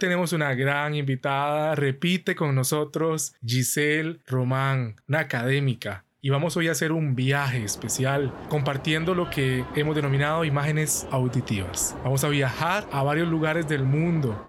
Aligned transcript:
tenemos 0.00 0.32
una 0.32 0.54
gran 0.54 0.96
invitada, 0.96 1.76
repite 1.76 2.34
con 2.34 2.56
nosotros 2.56 3.34
Giselle 3.46 4.18
Román, 4.26 4.96
una 5.06 5.20
académica. 5.20 6.04
Y 6.22 6.30
vamos 6.30 6.56
hoy 6.56 6.68
a 6.68 6.72
hacer 6.72 6.90
un 6.90 7.14
viaje 7.14 7.62
especial 7.62 8.34
compartiendo 8.48 9.14
lo 9.14 9.30
que 9.30 9.64
hemos 9.76 9.94
denominado 9.94 10.44
imágenes 10.44 11.06
auditivas. 11.12 11.94
Vamos 12.02 12.24
a 12.24 12.28
viajar 12.28 12.88
a 12.90 13.02
varios 13.02 13.28
lugares 13.28 13.68
del 13.68 13.84
mundo. 13.84 14.48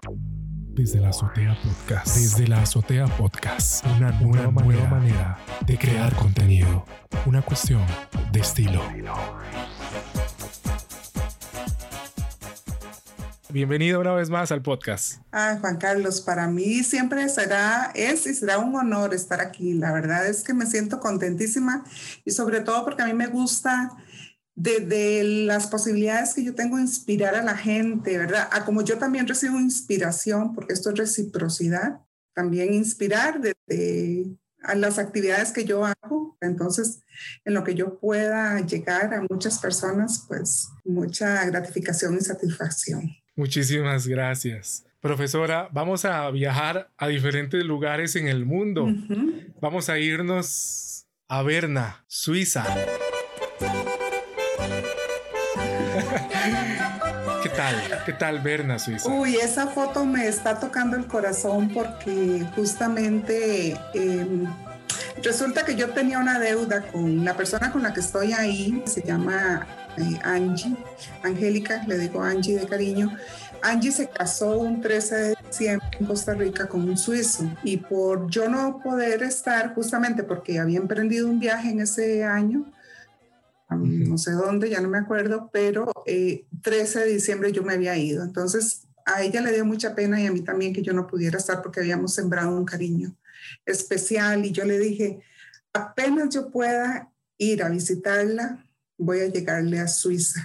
Desde 0.74 1.00
la 1.00 1.10
azotea 1.10 1.56
podcast. 1.62 2.16
Desde 2.16 2.48
la 2.48 2.62
azotea 2.62 3.06
podcast. 3.06 3.86
Una 3.98 4.10
nueva, 4.12 4.50
nueva 4.50 4.88
manera 4.88 5.38
de 5.66 5.76
crear 5.78 6.14
contenido. 6.14 6.84
Una 7.26 7.42
cuestión 7.42 7.82
de 8.32 8.40
estilo. 8.40 8.82
Bienvenido 13.52 14.00
una 14.00 14.14
vez 14.14 14.30
más 14.30 14.50
al 14.50 14.62
podcast. 14.62 15.20
Ah, 15.30 15.58
Juan 15.60 15.76
Carlos, 15.76 16.22
para 16.22 16.48
mí 16.48 16.82
siempre 16.82 17.28
será, 17.28 17.92
es 17.94 18.26
y 18.26 18.32
será 18.32 18.56
un 18.56 18.74
honor 18.74 19.12
estar 19.12 19.42
aquí. 19.42 19.74
La 19.74 19.92
verdad 19.92 20.26
es 20.26 20.42
que 20.42 20.54
me 20.54 20.64
siento 20.64 21.00
contentísima 21.00 21.84
y 22.24 22.30
sobre 22.30 22.60
todo 22.60 22.82
porque 22.82 23.02
a 23.02 23.06
mí 23.06 23.12
me 23.12 23.26
gusta 23.26 23.90
desde 24.54 25.22
las 25.44 25.66
posibilidades 25.66 26.32
que 26.32 26.44
yo 26.44 26.54
tengo 26.54 26.78
inspirar 26.78 27.34
a 27.34 27.42
la 27.42 27.54
gente, 27.54 28.16
¿verdad? 28.16 28.48
A 28.52 28.64
como 28.64 28.80
yo 28.80 28.96
también 28.96 29.28
recibo 29.28 29.60
inspiración, 29.60 30.54
porque 30.54 30.72
esto 30.72 30.88
es 30.88 30.96
reciprocidad, 30.96 32.00
también 32.34 32.72
inspirar 32.72 33.38
desde 33.38 34.34
a 34.62 34.74
las 34.76 34.98
actividades 34.98 35.52
que 35.52 35.66
yo 35.66 35.84
hago. 35.84 36.38
Entonces, 36.40 37.02
en 37.44 37.52
lo 37.52 37.64
que 37.64 37.74
yo 37.74 37.98
pueda 37.98 38.58
llegar 38.60 39.12
a 39.12 39.26
muchas 39.28 39.58
personas, 39.58 40.24
pues 40.26 40.70
mucha 40.86 41.44
gratificación 41.44 42.16
y 42.16 42.22
satisfacción. 42.22 43.21
Muchísimas 43.34 44.06
gracias. 44.06 44.84
Profesora, 45.00 45.68
vamos 45.72 46.04
a 46.04 46.30
viajar 46.30 46.90
a 46.96 47.08
diferentes 47.08 47.64
lugares 47.64 48.14
en 48.14 48.28
el 48.28 48.44
mundo. 48.44 48.86
Vamos 49.60 49.88
a 49.88 49.98
irnos 49.98 51.06
a 51.28 51.42
Berna, 51.42 52.04
Suiza. 52.06 52.64
¿Qué 57.42 57.48
tal? 57.48 57.74
¿Qué 58.06 58.12
tal 58.12 58.40
Berna, 58.40 58.78
Suiza? 58.78 59.08
Uy, 59.08 59.36
esa 59.36 59.66
foto 59.66 60.04
me 60.04 60.28
está 60.28 60.60
tocando 60.60 60.96
el 60.96 61.06
corazón 61.06 61.70
porque 61.70 62.46
justamente 62.54 63.76
em, 63.94 64.46
resulta 65.22 65.64
que 65.64 65.74
yo 65.74 65.90
tenía 65.90 66.18
una 66.18 66.38
deuda 66.38 66.82
con 66.82 67.24
la 67.24 67.34
persona 67.34 67.72
con 67.72 67.82
la 67.82 67.92
que 67.92 68.00
estoy 68.00 68.32
ahí, 68.32 68.82
se 68.86 69.02
llama 69.02 69.66
eh, 69.98 70.18
Angie, 70.22 70.76
Angélica, 71.22 71.84
le 71.86 71.98
digo 71.98 72.22
Angie 72.22 72.58
de 72.58 72.66
cariño. 72.66 73.16
Angie 73.62 73.92
se 73.92 74.08
casó 74.08 74.58
un 74.58 74.80
13 74.80 75.14
de 75.14 75.34
diciembre 75.46 75.88
en 76.00 76.06
Costa 76.06 76.34
Rica 76.34 76.68
con 76.68 76.88
un 76.88 76.98
suizo 76.98 77.48
y 77.62 77.76
por 77.76 78.28
yo 78.28 78.48
no 78.48 78.80
poder 78.82 79.22
estar, 79.22 79.74
justamente 79.74 80.24
porque 80.24 80.58
había 80.58 80.78
emprendido 80.78 81.28
un 81.28 81.38
viaje 81.38 81.70
en 81.70 81.80
ese 81.80 82.24
año, 82.24 82.66
no 83.70 84.18
sé 84.18 84.32
dónde, 84.32 84.68
ya 84.68 84.80
no 84.80 84.88
me 84.88 84.98
acuerdo, 84.98 85.48
pero 85.52 85.90
13 86.04 86.98
eh, 86.98 87.04
de 87.04 87.12
diciembre 87.12 87.52
yo 87.52 87.62
me 87.62 87.74
había 87.74 87.96
ido. 87.96 88.22
Entonces 88.22 88.88
a 89.04 89.22
ella 89.22 89.40
le 89.40 89.52
dio 89.52 89.64
mucha 89.64 89.94
pena 89.94 90.20
y 90.20 90.26
a 90.26 90.32
mí 90.32 90.42
también 90.42 90.72
que 90.72 90.82
yo 90.82 90.92
no 90.92 91.06
pudiera 91.06 91.38
estar 91.38 91.62
porque 91.62 91.80
habíamos 91.80 92.14
sembrado 92.14 92.56
un 92.56 92.64
cariño 92.64 93.14
especial 93.66 94.44
y 94.44 94.52
yo 94.52 94.64
le 94.64 94.78
dije, 94.78 95.20
apenas 95.72 96.34
yo 96.34 96.50
pueda 96.50 97.10
ir 97.38 97.62
a 97.62 97.68
visitarla, 97.68 98.64
voy 98.98 99.20
a 99.20 99.26
llegarle 99.26 99.78
a 99.80 99.88
Suiza. 99.88 100.40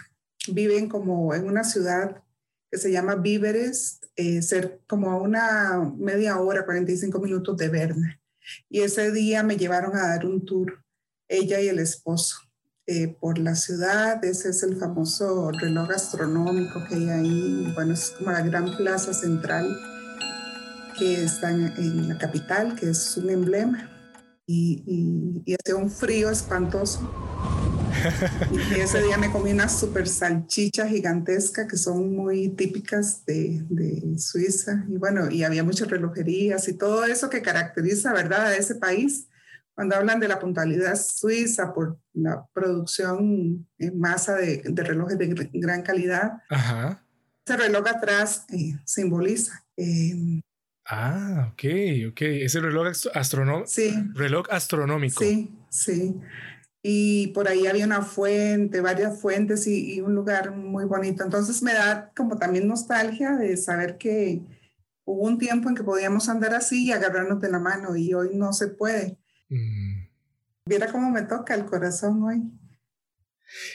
Viven 0.50 0.90
como 0.90 1.34
en 1.34 1.46
una 1.46 1.64
ciudad 1.64 2.24
que 2.72 2.78
se 2.78 2.92
llama 2.92 3.16
Víveres, 3.16 4.02
eh, 4.16 4.42
ser 4.42 4.82
como 4.88 5.12
a 5.12 5.22
una 5.22 5.94
media 5.98 6.40
hora, 6.40 6.66
45 6.66 7.20
minutos 7.20 7.58
de 7.58 7.70
Berna. 7.70 8.22
Y 8.70 8.82
ese 8.82 9.12
día 9.12 9.44
me 9.44 9.58
llevaron 9.58 9.96
a 9.96 10.08
dar 10.08 10.26
un 10.26 10.46
tour, 10.46 10.84
ella 11.28 11.60
y 11.62 11.68
el 11.68 11.80
esposo, 11.80 12.38
eh, 12.86 13.18
por 13.20 13.38
la 13.38 13.56
ciudad. 13.56 14.24
Ese 14.24 14.50
es 14.50 14.64
el 14.64 14.78
famoso 14.78 15.52
reloj 15.52 15.90
astronómico 15.92 16.84
que 16.88 16.96
hay 16.96 17.10
ahí. 17.10 17.72
Bueno, 17.76 17.94
es 17.94 18.12
como 18.18 18.32
la 18.32 18.42
gran 18.42 18.76
plaza 18.78 19.14
central 19.14 19.78
que 20.98 21.24
está 21.24 21.52
en, 21.52 22.08
la 22.08 22.18
capital, 22.18 22.76
que 22.76 22.90
es 22.90 23.18
un 23.18 23.30
emblema. 23.30 23.90
Y, 24.46 25.44
hace 25.54 25.74
un 25.74 25.92
frío 25.92 26.30
espantoso 26.30 27.27
y 28.76 28.80
ese 28.80 29.02
día 29.02 29.18
me 29.18 29.32
comí 29.32 29.52
una 29.52 29.70
super 29.70 30.08
salchicha 30.08 30.88
gigantesca 30.88 31.68
que 31.68 31.78
son 31.78 32.16
muy 32.16 32.50
típicas 32.50 33.26
de, 33.26 33.64
de, 33.70 34.18
Suiza. 34.20 34.86
Y 34.90 34.98
bueno, 34.98 35.30
y 35.30 35.44
había 35.44 35.64
muchas 35.64 35.90
relojerías 35.90 36.68
y 36.68 36.74
todo 36.74 37.06
eso 37.06 37.30
que 37.30 37.42
caracteriza, 37.42 38.14
¿verdad?, 38.14 38.48
a 38.48 38.56
ese 38.56 38.76
país. 38.76 39.28
Cuando 39.74 39.96
hablan 39.96 40.20
de 40.20 40.28
la 40.28 40.40
puntualidad 40.40 40.96
suiza 40.96 41.72
por 41.72 42.00
la 42.14 42.48
producción 42.52 43.68
en 43.78 44.00
masa 44.00 44.36
de, 44.36 44.64
de 44.66 44.84
relojes 44.84 45.20
de 45.20 45.50
gran 45.54 45.84
calidad, 45.84 46.42
Ajá. 46.50 47.04
ese 47.46 47.58
reloj 47.58 47.88
atrás 47.88 48.46
eh, 48.50 48.76
simboliza. 48.86 49.64
Eh, 49.76 50.42
ah, 50.88 51.52
ok, 51.52 51.64
ok. 52.10 52.22
Ese 52.22 52.60
reloj 52.60 52.88
astronómico. 53.14 53.68
Sí. 53.68 53.94
Reloj 54.16 54.48
astronómico. 54.50 55.24
Sí, 55.24 55.56
sí 55.70 56.16
y 56.84 57.28
por 57.28 57.48
ahí 57.48 57.68
había 57.68 57.86
una 57.86 58.02
fuente, 58.02 58.82
varias 58.82 59.20
fuentes 59.20 59.68
y, 59.68 60.00
un 60.02 60.16
lugar 60.16 60.56
muy 60.56 60.86
bonito. 60.86 61.24
Entonces 61.24 61.62
me 61.62 61.74
da 61.74 62.12
como 62.16 62.38
también 62.38 62.68
nostalgia 62.68 63.36
de 63.36 63.58
saber 63.58 63.98
que 63.98 64.42
hubo 65.04 65.24
un 65.24 65.38
tiempo 65.38 65.70
en 65.70 65.76
que 65.76 65.84
podíamos 65.84 66.30
andar 66.30 66.54
así 66.54 66.86
y 66.88 66.92
agarrarnos 66.92 67.42
de 67.42 67.50
la 67.50 67.60
mano 67.60 67.96
y 67.96 68.14
hoy 68.14 68.36
no 68.36 68.54
se 68.54 68.68
puede. 68.68 69.18
Mm. 69.50 70.08
Viera 70.66 70.92
cómo 70.92 71.10
me 71.10 71.24
toca 71.24 71.56
el 71.56 71.66
corazón 71.66 72.24
hoy. 72.24 72.44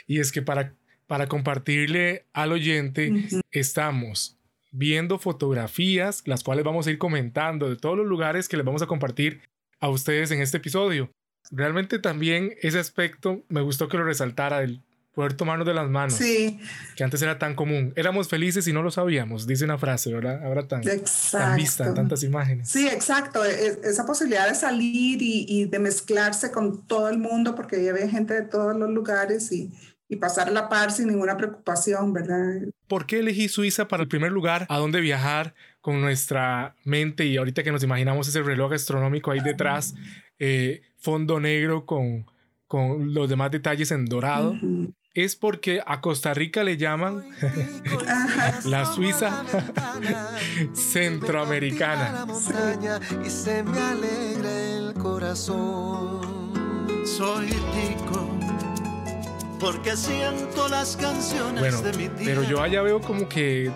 Y 0.07 0.21
es 0.21 0.31
que 0.31 0.43
para, 0.43 0.75
para 1.07 1.27
compartirle 1.27 2.27
al 2.33 2.53
oyente, 2.53 3.13
estamos 3.51 4.39
viendo 4.71 5.19
fotografías, 5.19 6.23
las 6.27 6.43
cuales 6.43 6.65
vamos 6.65 6.87
a 6.87 6.91
ir 6.91 6.99
comentando 6.99 7.69
de 7.69 7.77
todos 7.77 7.97
los 7.97 8.07
lugares 8.07 8.49
que 8.49 8.57
les 8.57 8.65
vamos 8.65 8.83
a 8.83 8.87
compartir 8.87 9.43
a 9.81 9.89
ustedes 9.89 10.31
en 10.31 10.41
este 10.41 10.59
episodio. 10.59 11.11
Realmente 11.51 11.99
también 11.99 12.55
ese 12.63 12.79
aspecto 12.79 13.43
me 13.49 13.61
gustó 13.61 13.89
que 13.89 13.99
lo 13.99 14.05
resaltara, 14.05 14.63
el 14.63 14.83
poder 15.15 15.35
tomarnos 15.35 15.67
de 15.67 15.75
las 15.75 15.89
manos. 15.89 16.15
Sí. 16.15 16.59
Que 16.97 17.05
antes 17.05 17.21
era 17.23 17.39
tan 17.39 17.55
común. 17.55 17.93
Éramos 17.97 18.29
felices 18.29 18.67
y 18.67 18.73
no 18.73 18.83
lo 18.83 18.91
sabíamos, 18.91 19.47
dice 19.47 19.65
una 19.65 19.79
frase, 19.79 20.13
¿verdad? 20.13 20.45
Ahora 20.45 20.67
tan, 20.67 20.83
tan 20.83 21.57
vista, 21.57 21.93
tantas 21.95 22.23
imágenes. 22.23 22.69
Sí, 22.69 22.89
exacto. 22.89 23.45
E, 23.45 23.79
esa 23.85 24.07
posibilidad 24.07 24.49
de 24.49 24.55
salir 24.55 25.19
y, 25.21 25.67
de 25.67 25.79
mezclarse 25.79 26.51
con 26.51 26.87
todo 26.87 27.09
el 27.09 27.19
mundo, 27.19 27.55
porque 27.55 27.89
había 27.89 28.09
gente 28.09 28.35
de 28.35 28.43
todos 28.43 28.75
los 28.77 28.91
lugares 28.91 29.53
y, 29.53 29.71
y 30.09 30.17
pasar 30.17 30.51
la 30.51 30.69
par 30.69 30.91
sin 30.91 31.09
ninguna 31.09 31.37
preocupación, 31.37 32.13
¿verdad? 32.13 32.63
¿Por 32.89 33.07
qué 33.07 33.21
elegí 33.21 33.49
Suiza 33.49 33.89
para 33.89 34.03
el 34.03 34.09
primer 34.09 34.33
lugar 34.33 34.67
a 34.69 34.79
dónde 34.79 35.01
viajar 35.01 35.55
con 35.81 36.01
nuestra 36.01 36.75
mente 36.85 37.27
y 37.27 37.37
ahorita 37.37 37.63
que 37.63 37.73
nos 37.73 37.83
imaginamos 37.83 38.29
ese 38.29 38.43
reloj 38.43 38.73
astronómico 38.73 39.31
ahí 39.31 39.41
detrás? 39.41 39.95
Eh, 40.39 40.83
fondo 41.03 41.41
negro 41.41 41.85
con, 41.85 42.27
con 42.67 43.13
los 43.13 43.29
demás 43.29 43.51
detalles 43.51 43.91
en 43.91 44.07
dorado. 44.07 44.57
Es 45.15 45.37
porque 45.37 45.83
a 45.85 46.01
Costa 46.01 46.33
Rica 46.33 46.65
le 46.65 46.79
llaman 46.79 47.23
la 48.65 48.87
Suiza 48.87 49.45
centroamericana. 50.73 52.27
Y 53.25 53.29
se 53.29 53.63
me 53.63 53.79
alegra 53.79 54.51
el 54.51 54.95
corazón. 54.95 56.23
Soy 57.05 57.49
tico 57.49 58.29
porque 59.61 59.97
siento 59.97 60.69
las 60.69 60.97
canciones 60.97 61.83
de 61.83 61.93
mi. 61.93 62.09
Pero 62.25 62.43
yo 62.43 62.63
allá 62.63 62.83
veo 62.83 63.01
como 63.01 63.29
que 63.29 63.71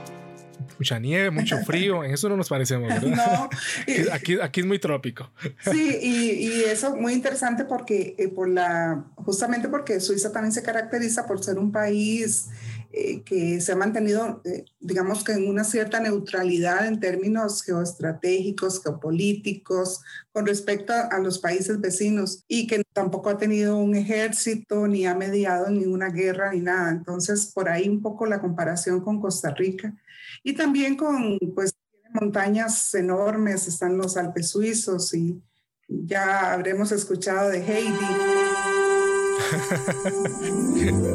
mucha 0.79 0.99
nieve, 0.99 1.31
mucho 1.31 1.59
frío, 1.67 2.05
en 2.05 2.13
eso 2.13 2.29
no 2.29 2.37
nos 2.37 2.49
parecemos, 2.49 2.89
¿verdad? 2.89 3.17
No. 3.17 3.51
aquí, 4.13 4.39
aquí 4.41 4.61
es 4.61 4.67
muy 4.67 4.79
trópico. 4.79 5.31
Sí, 5.71 5.99
y, 6.03 6.47
y 6.47 6.65
eso 6.65 6.97
muy 6.97 7.13
interesante 7.13 7.65
porque 7.65 8.15
eh, 8.19 8.29
por 8.29 8.49
la, 8.49 9.05
justamente 9.17 9.69
porque 9.69 10.01
Suiza 10.01 10.33
también 10.33 10.53
se 10.53 10.63
caracteriza 10.63 11.27
por 11.27 11.43
ser 11.43 11.59
un 11.59 11.73
país 11.73 12.49
eh, 12.99 13.23
que 13.25 13.61
se 13.61 13.73
ha 13.73 13.77
mantenido, 13.77 14.41
eh, 14.47 14.65
digamos 14.81 15.23
que 15.23 15.33
en 15.33 15.47
una 15.51 15.65
cierta 15.65 16.01
neutralidad 16.01 16.87
en 16.87 16.99
términos 16.99 17.63
geoestratégicos, 17.63 18.83
geopolíticos, 18.83 20.01
con 20.33 20.47
respecto 20.47 20.95
a, 20.95 21.19
los 21.19 21.39
países 21.39 21.79
vecinos 21.79 22.43
y 22.49 22.67
que 22.67 22.83
tampoco 22.95 23.29
ha 23.29 23.37
tenido 23.37 23.77
un 23.77 23.95
ejército 23.95 24.89
ni 24.89 25.05
ha 25.05 25.15
mediado 25.15 25.69
ninguna 25.69 26.09
guerra 26.09 26.55
ni 26.55 26.61
nada. 26.61 26.91
Entonces, 26.91 27.53
por 27.55 27.69
ahí 27.69 27.87
un 27.87 28.01
poco 28.01 28.25
la 28.25 28.41
comparación 28.41 29.03
con 29.03 29.21
Costa 29.21 29.51
Rica 29.51 29.95
y 30.43 30.55
también 30.55 30.97
con, 30.97 31.39
pues, 31.55 31.75
montañas 32.15 32.95
enormes, 32.95 33.69
están 33.69 33.99
los 33.99 34.17
Alpes 34.17 34.49
suizos 34.49 35.13
y 35.13 35.39
ya 35.87 36.51
habremos 36.55 36.93
escuchado 36.93 37.51
de 37.51 37.59
Heidi. 37.59 37.93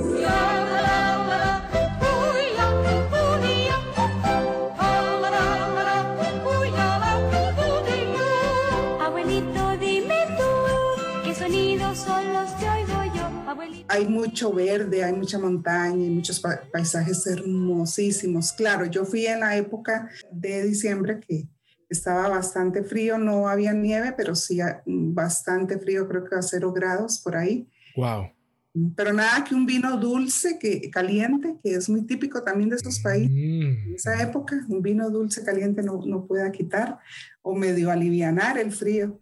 mucho 14.07 14.53
verde, 14.53 15.03
hay 15.03 15.13
mucha 15.13 15.37
montaña 15.37 16.05
y 16.05 16.09
muchos 16.09 16.41
paisajes 16.71 17.25
hermosísimos. 17.27 18.53
Claro, 18.53 18.85
yo 18.85 19.05
fui 19.05 19.25
en 19.25 19.41
la 19.41 19.57
época 19.57 20.09
de 20.31 20.63
diciembre 20.63 21.19
que 21.19 21.47
estaba 21.89 22.29
bastante 22.29 22.83
frío, 22.83 23.17
no 23.17 23.47
había 23.47 23.73
nieve, 23.73 24.13
pero 24.15 24.33
sí 24.33 24.59
bastante 24.85 25.77
frío, 25.77 26.07
creo 26.07 26.23
que 26.23 26.35
a 26.35 26.41
cero 26.41 26.71
grados 26.71 27.19
por 27.19 27.35
ahí. 27.35 27.67
Wow. 27.95 28.29
Pero 28.95 29.11
nada 29.11 29.43
que 29.43 29.53
un 29.53 29.65
vino 29.65 29.97
dulce, 29.97 30.57
que 30.57 30.89
caliente, 30.89 31.57
que 31.61 31.75
es 31.75 31.89
muy 31.89 32.03
típico 32.03 32.41
también 32.41 32.69
de 32.69 32.77
esos 32.77 32.99
países. 32.99 33.29
Mm. 33.29 33.89
En 33.89 33.95
esa 33.95 34.21
época, 34.23 34.65
un 34.69 34.81
vino 34.81 35.09
dulce 35.09 35.43
caliente 35.43 35.83
no, 35.83 35.99
no 36.05 36.25
pueda 36.25 36.49
quitar 36.51 36.99
o 37.41 37.53
medio 37.53 37.91
alivianar 37.91 38.57
el 38.57 38.71
frío. 38.71 39.19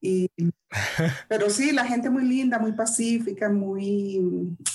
Y, 0.00 0.30
pero 1.28 1.50
sí, 1.50 1.72
la 1.72 1.84
gente 1.84 2.10
muy 2.10 2.24
linda, 2.24 2.58
muy 2.58 2.72
pacífica, 2.72 3.48
muy 3.48 4.20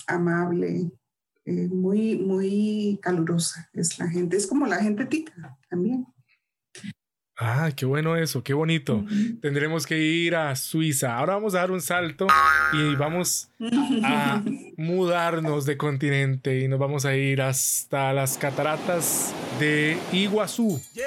amable, 0.07 0.91
eh, 1.45 1.67
muy, 1.67 2.17
muy 2.17 2.99
calurosa 3.01 3.69
es 3.73 3.97
la 3.99 4.07
gente. 4.07 4.37
Es 4.37 4.47
como 4.47 4.67
la 4.67 4.81
gente 4.81 5.05
tica 5.05 5.57
también. 5.69 6.05
Ah, 7.43 7.71
qué 7.75 7.87
bueno 7.87 8.15
eso, 8.15 8.43
qué 8.43 8.53
bonito. 8.53 9.03
Tendremos 9.41 9.87
que 9.87 9.97
ir 9.97 10.35
a 10.35 10.55
Suiza. 10.55 11.17
Ahora 11.17 11.33
vamos 11.33 11.55
a 11.55 11.59
dar 11.59 11.71
un 11.71 11.81
salto 11.81 12.27
y 12.71 12.93
vamos 12.95 13.49
a 14.03 14.43
mudarnos 14.77 15.65
de 15.65 15.75
continente 15.75 16.59
y 16.59 16.67
nos 16.67 16.77
vamos 16.77 17.03
a 17.03 17.15
ir 17.15 17.41
hasta 17.41 18.13
las 18.13 18.37
cataratas 18.37 19.33
de 19.59 19.97
Iguazú. 20.11 20.79
¿Qué 20.93 21.01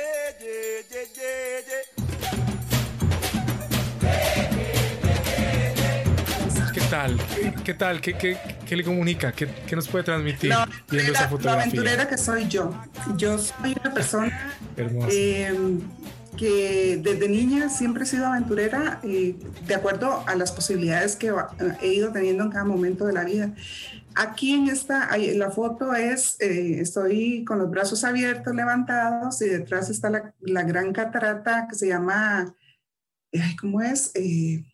tal? 6.95 7.17
¿Qué 7.65 7.75
tal? 7.75 8.01
¿Qué, 8.01 8.15
qué, 8.15 8.39
qué 8.67 8.77
le 8.77 8.85
comunica? 8.85 9.33
¿Qué, 9.33 9.49
¿Qué, 9.67 9.75
nos 9.75 9.89
puede 9.89 10.05
transmitir 10.05 10.53
viendo 10.89 11.13
esa 11.13 11.29
fotografía? 11.29 11.57
La 11.57 11.63
aventurera 11.63 12.09
que 12.09 12.17
soy 12.17 12.47
yo. 12.47 12.73
Yo 13.17 13.37
soy 13.37 13.75
una 13.81 13.93
persona. 13.93 14.55
Eh, 14.77 15.81
que 16.37 17.01
desde 17.03 17.29
niña 17.29 17.69
siempre 17.69 18.05
he 18.05 18.07
sido 18.07 18.27
aventurera 18.27 19.01
eh, 19.03 19.37
de 19.67 19.75
acuerdo 19.75 20.25
a 20.27 20.35
las 20.37 20.53
posibilidades 20.53 21.17
que 21.17 21.33
he 21.81 21.95
ido 21.95 22.13
teniendo 22.13 22.45
en 22.45 22.51
cada 22.51 22.65
momento 22.65 23.07
de 23.07 23.13
la 23.13 23.25
vida. 23.25 23.53
Aquí 24.15 24.53
en 24.53 24.69
esta, 24.69 25.11
la 25.17 25.51
foto 25.51 25.95
es, 25.95 26.37
eh, 26.41 26.81
estoy 26.81 27.45
con 27.45 27.59
los 27.59 27.71
brazos 27.71 28.05
abiertos, 28.05 28.55
levantados, 28.55 29.43
y 29.43 29.49
detrás 29.49 29.91
está 29.91 30.11
la, 30.11 30.33
la 30.41 30.63
gran 30.63 30.93
catarata 30.93 31.67
que 31.69 31.75
se 31.75 31.89
llama, 31.89 32.55
¿cómo 33.61 33.81
es? 33.81 34.13
Eh, 34.15 34.65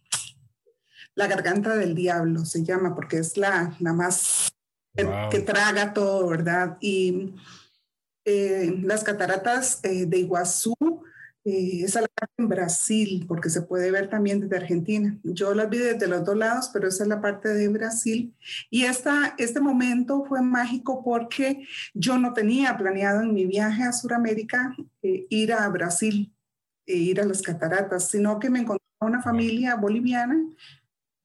la 1.15 1.27
garganta 1.27 1.77
del 1.77 1.95
diablo 1.95 2.45
se 2.45 2.65
llama, 2.65 2.95
porque 2.95 3.19
es 3.19 3.37
la, 3.37 3.77
la 3.81 3.93
más 3.93 4.51
que 4.95 5.41
traga 5.41 5.93
todo, 5.93 6.29
¿verdad? 6.29 6.77
Y 6.81 7.35
las 8.25 9.03
cataratas 9.03 9.81
de 9.83 10.19
Iguazú 10.19 10.75
eh, 11.43 11.85
esa 11.85 12.03
la 12.03 12.09
parte 12.09 12.35
en 12.37 12.49
Brasil, 12.49 13.25
porque 13.27 13.49
se 13.49 13.62
puede 13.62 13.91
ver 13.91 14.11
también 14.11 14.41
desde 14.41 14.57
Argentina. 14.57 15.19
Yo 15.23 15.55
las 15.55 15.71
vi 15.71 15.79
desde 15.79 16.07
los 16.07 16.23
dos 16.25 16.37
lados, 16.37 16.71
pero 16.73 16.89
esa 16.89 17.05
es 17.05 17.09
la 17.09 17.23
parte 17.23 17.49
de 17.49 17.69
Brasil. 17.69 18.35
Y 18.69 18.85
esta, 18.85 19.35
este 19.39 19.61
momento 19.61 20.25
fue 20.29 20.43
mágico 20.43 21.03
porque 21.03 21.67
yo 21.95 22.19
no 22.19 22.35
tenía 22.35 22.77
planeado 22.77 23.23
en 23.23 23.33
mi 23.33 23.47
viaje 23.47 23.85
a 23.85 23.93
Sudamérica 23.93 24.77
eh, 25.03 25.27
ir 25.31 25.55
a 25.55 25.67
Brasil, 25.69 26.35
e 26.87 26.97
ir 26.97 27.21
a 27.21 27.25
las 27.25 27.41
cataratas, 27.41 28.09
sino 28.09 28.39
que 28.39 28.51
me 28.51 28.61
encontré 28.61 28.85
una 29.01 29.23
familia 29.23 29.77
boliviana 29.77 30.39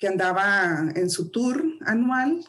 andaba 0.07 0.91
en 0.95 1.09
su 1.09 1.29
tour 1.29 1.63
anual 1.85 2.45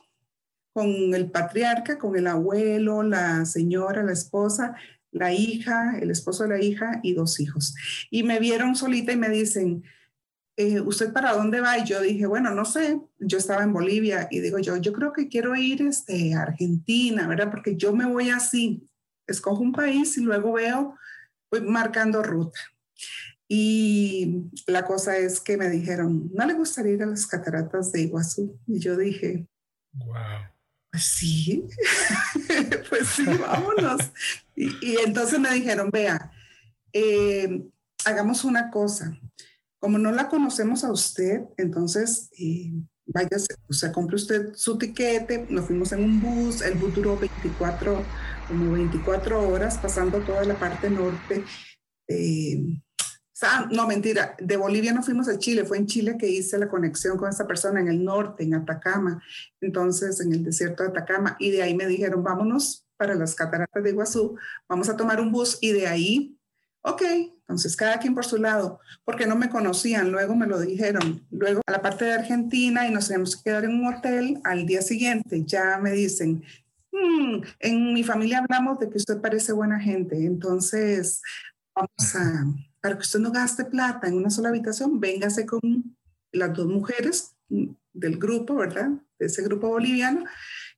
con 0.73 1.15
el 1.15 1.31
patriarca, 1.31 1.99
con 1.99 2.17
el 2.17 2.27
abuelo, 2.27 3.03
la 3.03 3.47
señora, 3.47 4.03
la 4.03 4.13
esposa, 4.13 4.77
la 5.11 5.33
hija, 5.33 5.99
el 5.99 6.11
esposo 6.11 6.43
de 6.45 6.51
la 6.51 6.63
hija 6.63 7.01
y 7.03 7.15
dos 7.15 7.41
hijos. 7.41 7.75
Y 8.11 8.23
me 8.23 8.39
vieron 8.39 8.77
solita 8.77 9.13
y 9.13 9.17
me 9.17 9.31
dicen, 9.31 9.85
eh, 10.59 10.81
¿usted 10.81 11.13
para 11.13 11.33
dónde 11.33 11.61
va? 11.61 11.79
Y 11.79 11.85
yo 11.85 12.01
dije, 12.01 12.27
bueno, 12.27 12.51
no 12.51 12.65
sé, 12.65 13.01
yo 13.19 13.39
estaba 13.39 13.63
en 13.63 13.73
Bolivia 13.73 14.29
y 14.31 14.41
digo 14.41 14.59
yo, 14.59 14.77
yo 14.77 14.93
creo 14.93 15.13
que 15.13 15.29
quiero 15.29 15.55
ir 15.57 15.83
este, 15.83 16.35
a 16.35 16.43
Argentina, 16.43 17.27
¿verdad? 17.27 17.51
Porque 17.51 17.77
yo 17.77 17.95
me 17.95 18.07
voy 18.07 18.31
así, 18.31 18.89
escojo 19.27 19.63
un 19.63 19.73
país 19.73 20.17
y 20.19 20.23
luego 20.23 20.53
veo, 20.53 20.97
voy 21.51 21.61
marcando 21.63 22.23
ruta. 22.23 22.59
Y 23.49 24.51
la 24.67 24.85
cosa 24.85 25.17
es 25.19 25.41
que 25.41 25.57
me 25.57 25.69
dijeron, 25.71 26.31
¿no 26.35 26.47
le 26.47 26.55
gustaría 26.55 26.95
ir 26.95 27.03
a 27.03 27.07
las 27.07 27.27
cataratas 27.27 27.93
de 27.93 28.03
Iguazú? 28.03 28.59
Y 28.67 28.81
yo 28.81 28.97
dije, 28.97 29.47
wow. 29.93 30.15
Pues 30.91 31.05
sí, 31.05 31.67
pues 32.89 33.09
sí, 33.09 33.25
vámonos. 33.25 34.01
Y, 34.55 34.97
entonces 35.05 35.39
me 35.39 35.53
dijeron, 35.53 35.91
vea, 35.91 36.33
eh, 36.93 37.69
hagamos 38.07 38.45
una 38.45 38.71
cosa. 38.71 39.19
Como 39.79 39.99
no 39.99 40.11
la 40.11 40.29
conocemos 40.29 40.85
a 40.85 40.91
usted, 40.91 41.43
entonces 41.59 42.31
eh, 42.39 42.73
váyase, 43.05 43.55
o 43.69 43.73
sea, 43.75 43.93
compre 43.93 44.17
usted 44.17 44.55
su 44.55 44.79
tiquete. 44.79 45.47
Nos 45.51 45.67
fuimos 45.67 45.93
en 45.93 46.03
un 46.03 46.21
bus, 46.21 46.63
el 46.63 46.79
bus 46.79 46.95
duró 46.95 47.19
24, 47.19 48.03
como 48.49 48.73
24 48.73 49.49
horas, 49.49 49.77
pasando 49.79 50.21
toda 50.21 50.45
la 50.45 50.59
parte 50.59 50.89
norte. 50.89 51.45
Eh, 52.09 52.81
no, 53.71 53.87
mentira, 53.87 54.35
de 54.39 54.57
Bolivia 54.57 54.93
no 54.93 55.03
fuimos 55.03 55.29
a 55.29 55.39
Chile, 55.39 55.65
fue 55.65 55.77
en 55.77 55.87
Chile 55.87 56.17
que 56.19 56.29
hice 56.29 56.59
la 56.59 56.69
conexión 56.69 57.19
con 57.19 57.29
esta 57.29 57.47
persona 57.47 57.81
en 57.81 57.89
el 57.89 58.03
norte, 58.03 58.45
en 58.45 58.55
Atacama, 58.55 59.23
entonces 59.61 60.21
en 60.21 60.33
el 60.33 60.43
desierto 60.43 60.83
de 60.83 60.91
Atacama, 60.91 61.37
y 61.39 61.51
de 61.51 61.63
ahí 61.63 61.75
me 61.75 61.87
dijeron, 61.87 62.23
vámonos 62.23 62.87
para 62.97 63.15
las 63.15 63.35
cataratas 63.35 63.83
de 63.83 63.91
Iguazú, 63.91 64.37
vamos 64.69 64.89
a 64.89 64.97
tomar 64.97 65.21
un 65.21 65.33
bus 65.33 65.59
y 65.61 65.73
de 65.73 65.87
ahí, 65.87 66.39
ok, 66.81 67.03
entonces 67.03 67.77
cada 67.77 67.99
quien 67.99 68.15
por 68.15 68.25
su 68.25 68.39
lado, 68.39 68.81
porque 69.05 69.27
no 69.27 69.37
me 69.37 69.51
conocían, 69.51 70.11
luego 70.11 70.35
me 70.35 70.47
lo 70.47 70.59
dijeron, 70.59 71.27
luego 71.31 71.61
a 71.67 71.73
la 71.73 71.83
parte 71.83 72.07
de 72.07 72.15
Argentina 72.15 72.89
y 72.89 72.91
nos 72.91 73.09
tenemos 73.09 73.37
que 73.37 73.51
quedar 73.51 73.65
en 73.65 73.75
un 73.75 73.95
hotel 73.95 74.41
al 74.45 74.65
día 74.65 74.81
siguiente, 74.81 75.45
ya 75.45 75.79
me 75.79 75.93
dicen, 75.93 76.43
hmm, 76.91 77.43
en 77.61 77.93
mi 77.93 78.03
familia 78.03 78.39
hablamos 78.39 78.79
de 78.79 78.89
que 78.89 78.97
usted 78.97 79.21
parece 79.21 79.53
buena 79.53 79.79
gente, 79.79 80.25
entonces 80.25 81.21
vamos 81.75 82.15
a 82.15 82.47
para 82.87 82.99
que 82.99 83.03
usted 83.03 83.19
no 83.19 83.33
gaste 83.33 83.65
plata 83.65 84.07
en 84.07 84.15
una 84.15 84.31
sola 84.31 84.51
habitación, 84.51 85.01
véngase 85.01 85.45
con 85.45 85.61
las 86.31 86.55
dos 86.55 86.69
mujeres 86.69 87.33
del 87.49 88.17
grupo, 88.17 88.55
¿verdad? 88.55 88.91
De 89.19 89.27
ese 89.27 89.43
grupo 89.43 89.67
boliviano, 89.67 90.25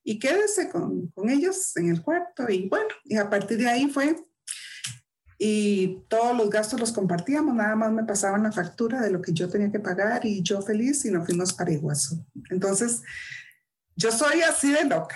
y 0.03 0.17
quédese 0.17 0.71
con, 0.71 1.09
con 1.09 1.29
ellos 1.29 1.77
en 1.77 1.89
el 1.89 2.01
cuarto. 2.01 2.49
Y 2.49 2.67
bueno, 2.67 2.87
y 3.05 3.15
a 3.17 3.29
partir 3.29 3.59
de 3.59 3.67
ahí 3.67 3.91
fue, 3.91 4.15
y 5.37 6.03
todos 6.07 6.35
los 6.35 6.49
gastos 6.49 6.79
los 6.79 6.91
compartíamos, 6.91 7.53
nada 7.53 7.75
más 7.75 7.91
me 7.91 8.03
pasaban 8.03 8.41
la 8.41 8.51
factura 8.51 9.01
de 9.01 9.11
lo 9.11 9.21
que 9.21 9.31
yo 9.31 9.47
tenía 9.47 9.71
que 9.71 9.79
pagar 9.79 10.25
y 10.25 10.41
yo 10.41 10.63
feliz 10.63 11.05
y 11.05 11.11
nos 11.11 11.27
fuimos 11.27 11.53
para 11.53 11.71
Iguazú. 11.71 12.25
Entonces, 12.49 13.03
yo 13.95 14.11
soy 14.11 14.41
así 14.41 14.71
de 14.71 14.85
loca. 14.85 15.15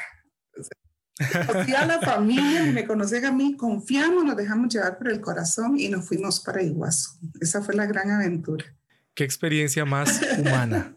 Conocía 1.47 1.81
a 1.81 1.85
la 1.85 1.99
familia 1.99 2.67
y 2.67 2.71
me 2.71 2.85
conocían 2.85 3.25
a 3.25 3.31
mí, 3.31 3.55
confiamos, 3.55 4.23
nos 4.25 4.37
dejamos 4.37 4.73
llevar 4.73 4.97
por 4.97 5.09
el 5.09 5.21
corazón 5.21 5.79
y 5.79 5.89
nos 5.89 6.07
fuimos 6.07 6.39
para 6.39 6.61
Iguazú. 6.61 7.17
Esa 7.39 7.61
fue 7.61 7.75
la 7.75 7.85
gran 7.85 8.09
aventura. 8.11 8.65
Qué 9.13 9.23
experiencia 9.23 9.85
más 9.85 10.21
humana. 10.37 10.93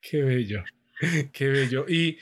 qué 0.00 0.22
bello, 0.22 0.62
qué 1.32 1.48
bello. 1.48 1.86
Y 1.88 2.18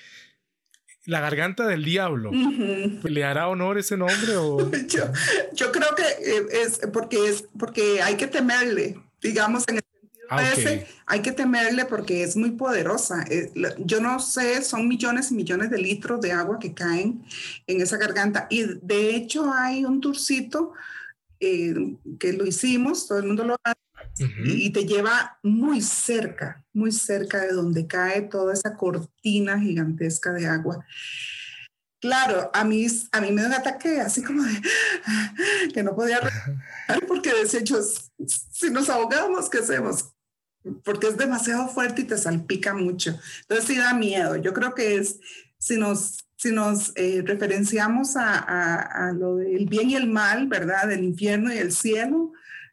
la 1.07 1.21
garganta 1.21 1.67
del 1.67 1.85
diablo, 1.85 2.31
¿le 2.33 3.25
hará 3.25 3.49
honor 3.49 3.79
ese 3.79 3.97
nombre? 3.97 4.37
O? 4.37 4.71
Yo, 4.89 5.05
yo 5.53 5.71
creo 5.71 5.95
que 5.95 6.03
eh, 6.03 6.63
es 6.63 6.81
porque, 6.93 7.29
es 7.29 7.47
porque 7.59 8.01
hay 8.01 8.17
que 8.17 8.27
temerle, 8.27 8.99
digamos, 9.21 9.65
en 9.69 9.84
Ah, 10.41 10.85
hay 11.07 11.21
que 11.21 11.33
temerle 11.33 11.85
porque 11.85 12.23
es 12.23 12.37
muy 12.37 12.53
poderosa. 12.53 13.25
Yo 13.79 14.01
no 14.01 14.19
sé, 14.21 14.63
son 14.63 14.89
millones 14.89 15.31
y 15.31 15.35
millones 15.35 15.71
de 15.71 15.79
litros 15.79 16.21
de 16.21 16.33
agua 16.33 16.59
que 16.59 16.75
caen 16.75 17.25
en 17.67 17.81
esa 17.81 17.97
garganta. 17.97 18.47
Y 18.51 18.65
de 18.83 19.15
hecho 19.15 19.53
hay 19.53 19.85
un 19.85 20.01
tourcito 20.01 20.73
eh, 21.41 21.97
que 22.19 22.33
lo 22.33 22.47
hicimos, 22.47 23.07
todo 23.07 23.19
el 23.19 23.27
mundo 23.27 23.45
lo 23.45 23.57
hace, 23.63 23.79
y 24.45 24.71
te 24.71 24.87
lleva 24.87 25.39
muy 25.43 25.81
cerca, 25.81 26.65
muy 26.73 26.93
cerca 26.93 27.41
de 27.41 27.53
donde 27.53 27.87
cae 27.87 28.23
toda 28.23 28.55
esa 28.55 28.77
cortina 28.77 29.59
gigantesca 29.59 30.33
de 30.33 30.47
agua. 30.47 30.85
Claro, 32.01 32.51
a 32.53 32.65
mí, 32.65 32.87
a 33.13 33.21
mí 33.21 33.33
me 33.33 33.41
dio 33.41 33.49
un 33.49 33.55
ataque 33.55 34.01
así 34.01 34.23
como 34.23 34.43
de 34.43 34.61
que 35.73 35.83
no 35.83 35.97
podía 35.97 36.21
porque 37.09 37.33
decía 37.33 37.61
yo, 37.61 37.79
si 38.27 38.71
nos 38.71 38.91
ahogamos, 38.91 39.49
¿qué 39.49 39.59
hacemos? 39.59 40.14
Porque 40.85 41.09
es 41.09 41.17
demasiado 41.17 41.69
fuerte 41.69 42.03
y 42.03 42.05
te 42.05 42.17
salpica 42.17 42.75
mucho. 42.75 43.19
Entonces 43.43 43.67
sí 43.67 43.77
da 43.77 43.95
miedo. 43.95 44.37
Yo 44.37 44.53
creo 44.53 44.75
que 44.75 44.97
es, 44.97 45.21
si 45.59 45.77
nos, 45.77 46.27
si 46.37 46.53
nos 46.53 46.93
eh, 46.97 47.23
referenciamos 47.25 48.17
a, 48.17 49.09
a, 49.09 49.13
lo 49.13 49.37
del 49.37 49.67
bien 49.67 49.91
y 49.91 49.97
el 49.97 50.09
mal, 50.09 50.49
¿verdad? 50.49 50.89
Del 50.89 51.05
infierno 51.05 51.53
y 51.53 51.59
el 51.59 51.73
cielo, 51.73 52.33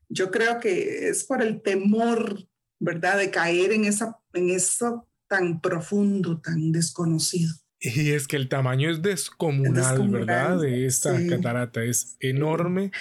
yo 0.10 0.32
creo 0.32 0.60
que 0.60 1.10
es 1.10 1.24
por 1.24 1.42
el 1.42 1.62
temor, 1.62 2.48
¿verdad? 2.80 3.18
De 3.18 3.32
caer 3.32 3.72
en, 3.72 3.86
esa, 3.86 4.18
en 4.34 4.50
eso 4.50 5.08
tan 5.28 5.62
profundo, 5.62 6.40
tan 6.42 6.72
desconocido. 6.72 7.54
Y 7.80 8.12
es 8.12 8.28
que 8.28 8.36
el 8.36 8.48
tamaño 8.48 8.92
es 8.92 9.02
descomunal, 9.02 10.08
¿verdad? 10.10 10.60
De 10.60 10.86
esta 10.86 11.18
catarata 11.28 11.84
es 11.84 12.16
enorme 12.20 12.92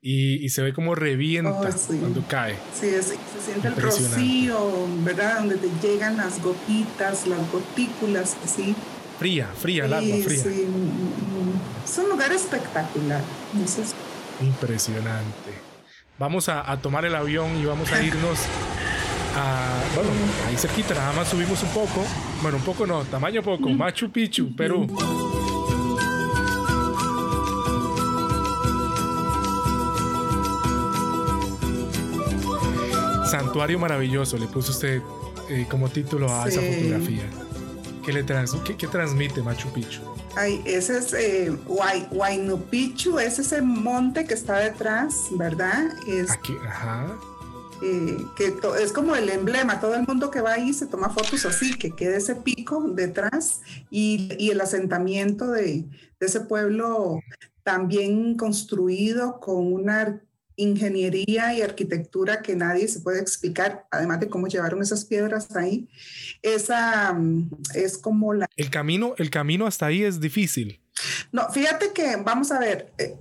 y, 0.00 0.48
se 0.48 0.62
ve 0.62 0.72
como 0.72 0.94
revienta 0.94 1.50
oh, 1.50 1.98
cuando 2.00 2.24
cae. 2.28 2.56
Sí, 2.72 2.90
se 2.90 3.02
siente 3.44 3.68
el 3.68 3.76
rocío, 3.76 4.86
¿verdad? 5.04 5.40
Donde 5.40 5.56
te 5.56 5.68
llegan 5.82 6.16
las 6.16 6.40
gotitas, 6.42 7.26
las 7.26 7.50
gotículas, 7.50 8.36
sí. 8.46 8.74
Fría, 9.18 9.48
fría, 9.48 9.86
el 9.86 9.92
agua 9.92 10.16
fría. 10.24 10.42
Sí. 10.42 10.66
Es 11.84 11.98
un 11.98 12.08
lugar 12.08 12.32
espectacular. 12.32 13.22
Impresionante. 14.40 15.52
Vamos 16.18 16.48
a, 16.48 16.70
a 16.70 16.80
tomar 16.80 17.04
el 17.04 17.14
avión 17.14 17.56
y 17.56 17.64
vamos 17.64 17.92
a 17.92 18.02
irnos 18.02 18.38
bueno, 19.94 20.10
ahí 20.46 20.56
cerquita, 20.56 20.94
nada 20.94 21.12
más 21.12 21.28
subimos 21.28 21.62
un 21.62 21.70
poco. 21.70 22.04
Bueno, 22.42 22.58
un 22.58 22.64
poco 22.64 22.86
no, 22.86 23.04
tamaño 23.04 23.42
poco. 23.42 23.68
Machu 23.70 24.10
Picchu, 24.10 24.54
Perú. 24.54 24.86
Santuario 33.28 33.78
maravilloso, 33.78 34.38
le 34.38 34.46
puso 34.46 34.72
usted 34.72 35.02
eh, 35.48 35.66
como 35.70 35.88
título 35.88 36.32
a 36.32 36.48
esa 36.48 36.60
fotografía. 36.60 37.24
¿Qué, 38.04 38.12
le 38.12 38.22
trans 38.22 38.56
qué, 38.64 38.86
transmite 38.86 39.42
Machu 39.42 39.68
Picchu? 39.72 40.00
Ay, 40.36 40.62
ese 40.64 40.98
es 40.98 41.12
eh, 41.14 41.50
Huayno 41.66 42.56
Picchu, 42.56 43.18
es 43.18 43.38
ese 43.38 43.60
monte 43.60 44.24
que 44.24 44.34
está 44.34 44.58
detrás, 44.58 45.26
¿verdad? 45.32 45.88
Es, 46.06 46.30
Aquí, 46.30 46.54
ajá. 46.66 47.06
Eh, 47.80 48.16
que 48.36 48.54
es 48.82 48.92
como 48.92 49.14
el 49.14 49.28
emblema, 49.28 49.78
todo 49.78 49.94
el 49.94 50.04
mundo 50.06 50.32
que 50.32 50.40
va 50.40 50.54
ahí 50.54 50.72
se 50.72 50.86
toma 50.86 51.10
fotos 51.10 51.44
así, 51.46 51.78
que 51.78 51.92
quede 51.92 52.16
ese 52.16 52.34
pico 52.34 52.82
detrás 52.90 53.60
y, 53.88 54.34
y 54.36 54.50
el 54.50 54.60
asentamiento 54.60 55.52
de, 55.52 55.84
de, 56.18 56.26
ese 56.26 56.40
pueblo 56.40 57.20
también 57.62 58.36
construido 58.36 59.38
con 59.38 59.72
una 59.72 60.20
ingeniería 60.58 61.54
y 61.54 61.62
arquitectura 61.62 62.42
que 62.42 62.54
nadie 62.54 62.86
se 62.88 63.00
puede 63.00 63.20
explicar, 63.20 63.86
además 63.90 64.20
de 64.20 64.28
cómo 64.28 64.48
llevaron 64.48 64.82
esas 64.82 65.04
piedras 65.04 65.54
ahí. 65.56 65.88
Esa 66.42 67.12
mm, 67.14 67.50
es 67.74 67.96
como 67.96 68.34
la... 68.34 68.46
El 68.56 68.70
camino, 68.70 69.14
el 69.16 69.30
camino 69.30 69.66
hasta 69.66 69.86
ahí 69.86 70.02
es 70.02 70.20
difícil. 70.20 70.80
No, 71.32 71.48
fíjate 71.50 71.92
que, 71.92 72.16
vamos 72.16 72.50
a 72.50 72.58
ver, 72.58 72.92
eh, 72.98 73.16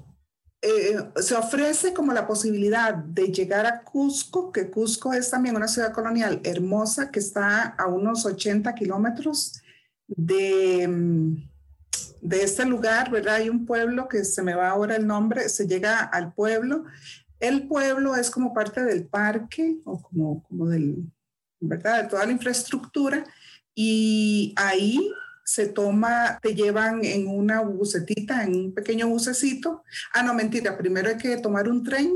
eh, 0.63 0.97
se 1.21 1.35
ofrece 1.35 1.93
como 1.93 2.11
la 2.11 2.25
posibilidad 2.25 2.95
de 2.95 3.27
llegar 3.27 3.67
a 3.67 3.83
Cusco, 3.83 4.51
que 4.51 4.71
Cusco 4.71 5.13
es 5.13 5.29
también 5.29 5.55
una 5.55 5.67
ciudad 5.67 5.93
colonial 5.93 6.41
hermosa 6.43 7.11
que 7.11 7.19
está 7.19 7.75
a 7.77 7.85
unos 7.85 8.25
80 8.25 8.73
kilómetros 8.73 9.61
de, 10.07 10.87
mm, 10.87 11.35
de 12.21 12.43
este 12.43 12.65
lugar, 12.65 13.11
¿verdad? 13.11 13.35
Hay 13.35 13.49
un 13.49 13.65
pueblo 13.65 14.07
que 14.07 14.25
se 14.25 14.41
me 14.41 14.55
va 14.55 14.69
ahora 14.69 14.95
el 14.95 15.05
nombre, 15.05 15.47
se 15.49 15.67
llega 15.67 15.99
al 15.99 16.33
pueblo. 16.33 16.85
El 17.39 17.67
pueblo 17.67 18.15
es 18.15 18.29
como 18.29 18.53
parte 18.53 18.83
del 18.83 19.05
parque 19.05 19.77
o 19.85 20.01
como, 20.01 20.43
como 20.43 20.67
del, 20.67 21.11
¿verdad? 21.59 22.03
De 22.03 22.09
toda 22.09 22.25
la 22.25 22.31
infraestructura 22.31 23.25
y 23.75 24.53
ahí 24.57 25.11
se 25.43 25.67
toma, 25.67 26.39
te 26.41 26.55
llevan 26.55 27.05
en 27.05 27.27
una 27.27 27.61
bucetita, 27.61 28.43
en 28.43 28.55
un 28.55 28.73
pequeño 28.73 29.07
bucecito. 29.07 29.83
Ah, 30.13 30.23
no, 30.23 30.33
mentira, 30.33 30.77
primero 30.77 31.09
hay 31.09 31.17
que 31.17 31.37
tomar 31.37 31.69
un 31.69 31.83
tren 31.83 32.11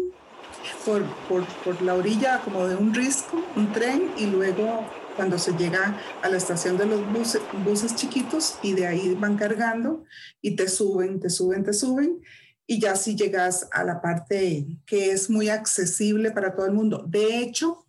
por, 0.85 1.03
por, 1.29 1.45
por 1.63 1.81
la 1.81 1.93
orilla 1.93 2.41
como 2.43 2.67
de 2.67 2.75
un 2.75 2.93
risco, 2.93 3.41
un 3.55 3.71
tren, 3.71 4.11
y 4.17 4.25
luego 4.25 4.85
cuando 5.15 5.37
se 5.37 5.53
llega 5.53 5.97
a 6.21 6.29
la 6.29 6.37
estación 6.37 6.77
de 6.77 6.85
los 6.85 7.09
buses, 7.13 7.41
buses 7.63 7.95
chiquitos 7.95 8.57
y 8.61 8.73
de 8.73 8.87
ahí 8.87 9.15
van 9.15 9.37
cargando 9.37 10.03
y 10.41 10.55
te 10.55 10.67
suben, 10.67 11.19
te 11.19 11.29
suben, 11.29 11.63
te 11.63 11.73
suben 11.73 12.21
y 12.67 12.79
ya 12.79 12.95
si 12.95 13.15
llegas 13.15 13.67
a 13.71 13.83
la 13.83 14.01
parte 14.01 14.65
que 14.85 15.11
es 15.11 15.29
muy 15.29 15.49
accesible 15.49 16.31
para 16.31 16.55
todo 16.55 16.65
el 16.65 16.73
mundo. 16.73 17.03
De 17.07 17.39
hecho, 17.39 17.85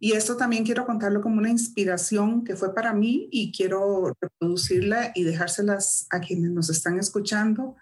y 0.00 0.12
esto 0.12 0.36
también 0.36 0.64
quiero 0.64 0.86
contarlo 0.86 1.20
como 1.20 1.38
una 1.38 1.50
inspiración 1.50 2.44
que 2.44 2.56
fue 2.56 2.74
para 2.74 2.92
mí 2.92 3.28
y 3.30 3.52
quiero 3.52 4.12
reproducirla 4.20 5.12
y 5.14 5.24
dejárselas 5.24 6.06
a 6.10 6.20
quienes 6.20 6.50
nos 6.50 6.70
están 6.70 6.98
escuchando. 6.98 7.76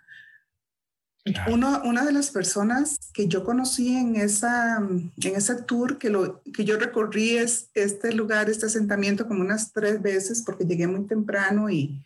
Uno, 1.48 1.80
una 1.84 2.04
de 2.04 2.12
las 2.12 2.30
personas 2.30 2.98
que 3.14 3.28
yo 3.28 3.44
conocí 3.44 3.94
en, 3.94 4.16
esa, 4.16 4.78
en 4.78 5.12
ese 5.36 5.62
tour 5.62 5.98
que, 5.98 6.10
lo, 6.10 6.42
que 6.52 6.64
yo 6.64 6.76
recorrí 6.78 7.36
es 7.36 7.70
este 7.74 8.12
lugar, 8.12 8.50
este 8.50 8.66
asentamiento 8.66 9.28
como 9.28 9.42
unas 9.42 9.72
tres 9.72 10.02
veces 10.02 10.42
porque 10.44 10.64
llegué 10.64 10.88
muy 10.88 11.06
temprano 11.06 11.70
y, 11.70 12.02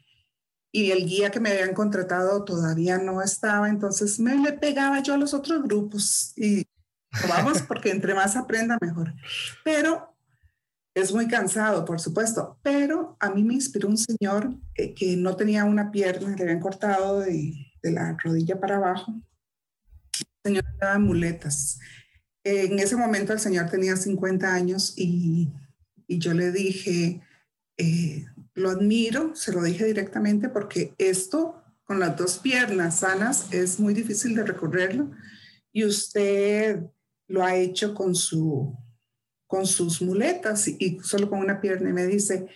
y 0.82 0.90
el 0.90 1.06
guía 1.06 1.30
que 1.30 1.40
me 1.40 1.50
habían 1.50 1.74
contratado 1.74 2.44
todavía 2.44 2.98
no 2.98 3.22
estaba, 3.22 3.68
entonces 3.68 4.20
me 4.20 4.36
le 4.36 4.52
pegaba 4.52 5.00
yo 5.00 5.14
a 5.14 5.18
los 5.18 5.32
otros 5.32 5.62
grupos 5.62 6.32
y 6.36 6.66
Vamos 7.28 7.62
porque 7.68 7.90
entre 7.90 8.14
más 8.14 8.36
aprenda, 8.36 8.78
mejor. 8.80 9.14
Pero 9.64 10.14
es 10.94 11.12
muy 11.12 11.28
cansado, 11.28 11.84
por 11.84 12.00
supuesto. 12.00 12.58
Pero 12.62 13.16
a 13.20 13.30
mí 13.30 13.42
me 13.42 13.54
inspiró 13.54 13.88
un 13.88 13.98
señor 13.98 14.54
eh, 14.74 14.94
que 14.94 15.16
no 15.16 15.36
tenía 15.36 15.64
una 15.64 15.90
pierna, 15.90 16.34
le 16.36 16.42
habían 16.42 16.60
cortado 16.60 17.20
de, 17.20 17.54
la 17.82 18.16
rodilla 18.22 18.58
para 18.58 18.76
abajo. 18.76 19.14
El 20.44 20.50
señor 20.50 20.66
andaba 20.66 20.98
muletas. 20.98 21.78
En 22.42 22.78
ese 22.78 22.96
momento 22.96 23.32
el 23.32 23.40
señor 23.40 23.70
tenía 23.70 23.96
50 23.96 24.52
años 24.52 24.94
y, 24.96 25.52
yo 26.08 26.34
le 26.34 26.52
dije, 26.52 27.20
eh, 27.76 28.26
lo 28.56 28.70
admiro, 28.70 29.36
se 29.36 29.52
lo 29.52 29.62
dije 29.62 29.84
directamente 29.84 30.48
porque 30.48 30.94
esto 30.98 31.62
con 31.84 32.00
las 32.00 32.16
dos 32.16 32.38
piernas 32.38 33.00
sanas 33.00 33.52
es 33.52 33.78
muy 33.78 33.94
difícil 33.94 34.34
de 34.34 34.42
recorrerlo 34.42 35.10
y 35.72 35.84
usted 35.84 36.82
lo 37.28 37.44
ha 37.44 37.54
hecho 37.54 37.94
con, 37.94 38.14
su, 38.14 38.74
con 39.46 39.66
sus 39.66 40.00
muletas 40.00 40.66
y, 40.68 40.98
solo 41.02 41.28
con 41.28 41.40
una 41.40 41.60
pierna. 41.60 41.90
Y 41.90 41.92
me 41.92 42.06
dice, 42.06 42.48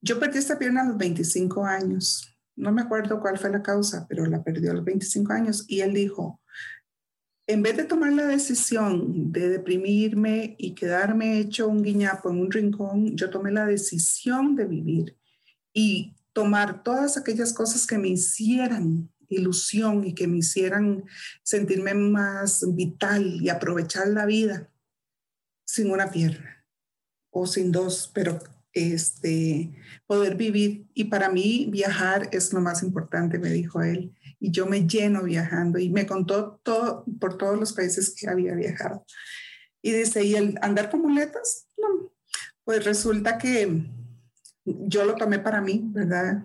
yo 0.00 0.20
perdí 0.20 0.38
esta 0.38 0.56
pierna 0.56 0.82
a 0.82 0.88
los 0.88 0.96
25 0.96 1.66
años. 1.66 2.30
No 2.54 2.70
me 2.70 2.82
acuerdo 2.82 3.20
cuál 3.20 3.36
fue 3.36 3.50
la 3.50 3.62
causa, 3.62 4.06
pero 4.08 4.24
la 4.26 4.44
perdió 4.44 4.70
a 4.70 4.74
los 4.74 4.84
25 4.84 5.32
años. 5.32 5.64
Y 5.66 5.80
él 5.80 5.94
dijo, 5.94 6.40
en 7.48 7.62
vez 7.62 7.76
de 7.76 7.84
tomar 7.84 8.12
la 8.12 8.26
decisión 8.26 9.32
de 9.32 9.48
deprimirme 9.48 10.54
y 10.58 10.76
quedarme 10.76 11.40
hecho 11.40 11.66
un 11.66 11.82
guiñapo 11.82 12.30
en 12.30 12.38
un 12.38 12.52
rincón, 12.52 13.16
yo 13.16 13.30
tomé 13.30 13.50
la 13.50 13.66
decisión 13.66 14.54
de 14.54 14.66
vivir 14.66 15.18
y 15.74 16.14
tomar 16.32 16.82
todas 16.82 17.18
aquellas 17.18 17.52
cosas 17.52 17.86
que 17.86 17.98
me 17.98 18.08
hicieran 18.08 19.10
ilusión 19.28 20.04
y 20.04 20.14
que 20.14 20.26
me 20.26 20.38
hicieran 20.38 21.04
sentirme 21.42 21.94
más 21.94 22.64
vital 22.74 23.42
y 23.42 23.48
aprovechar 23.48 24.08
la 24.08 24.26
vida 24.26 24.70
sin 25.66 25.90
una 25.90 26.10
pierna 26.10 26.64
o 27.30 27.46
sin 27.46 27.72
dos, 27.72 28.10
pero 28.14 28.38
este, 28.72 29.72
poder 30.06 30.36
vivir. 30.36 30.86
Y 30.94 31.04
para 31.04 31.28
mí 31.28 31.66
viajar 31.70 32.28
es 32.32 32.52
lo 32.52 32.60
más 32.60 32.82
importante, 32.82 33.38
me 33.38 33.50
dijo 33.50 33.82
él. 33.82 34.14
Y 34.38 34.50
yo 34.50 34.66
me 34.66 34.86
lleno 34.86 35.22
viajando 35.22 35.78
y 35.78 35.88
me 35.88 36.06
contó 36.06 36.60
todo 36.62 37.04
por 37.18 37.38
todos 37.38 37.58
los 37.58 37.72
países 37.72 38.14
que 38.14 38.28
había 38.28 38.54
viajado. 38.54 39.04
Y 39.82 39.92
dice, 39.92 40.24
¿y 40.24 40.34
el 40.34 40.58
andar 40.62 40.90
con 40.90 41.02
muletas? 41.02 41.66
No. 41.76 42.12
Pues 42.64 42.84
resulta 42.84 43.38
que 43.38 43.84
yo 44.64 45.04
lo 45.04 45.14
tomé 45.14 45.38
para 45.38 45.60
mí, 45.60 45.82
¿verdad? 45.92 46.42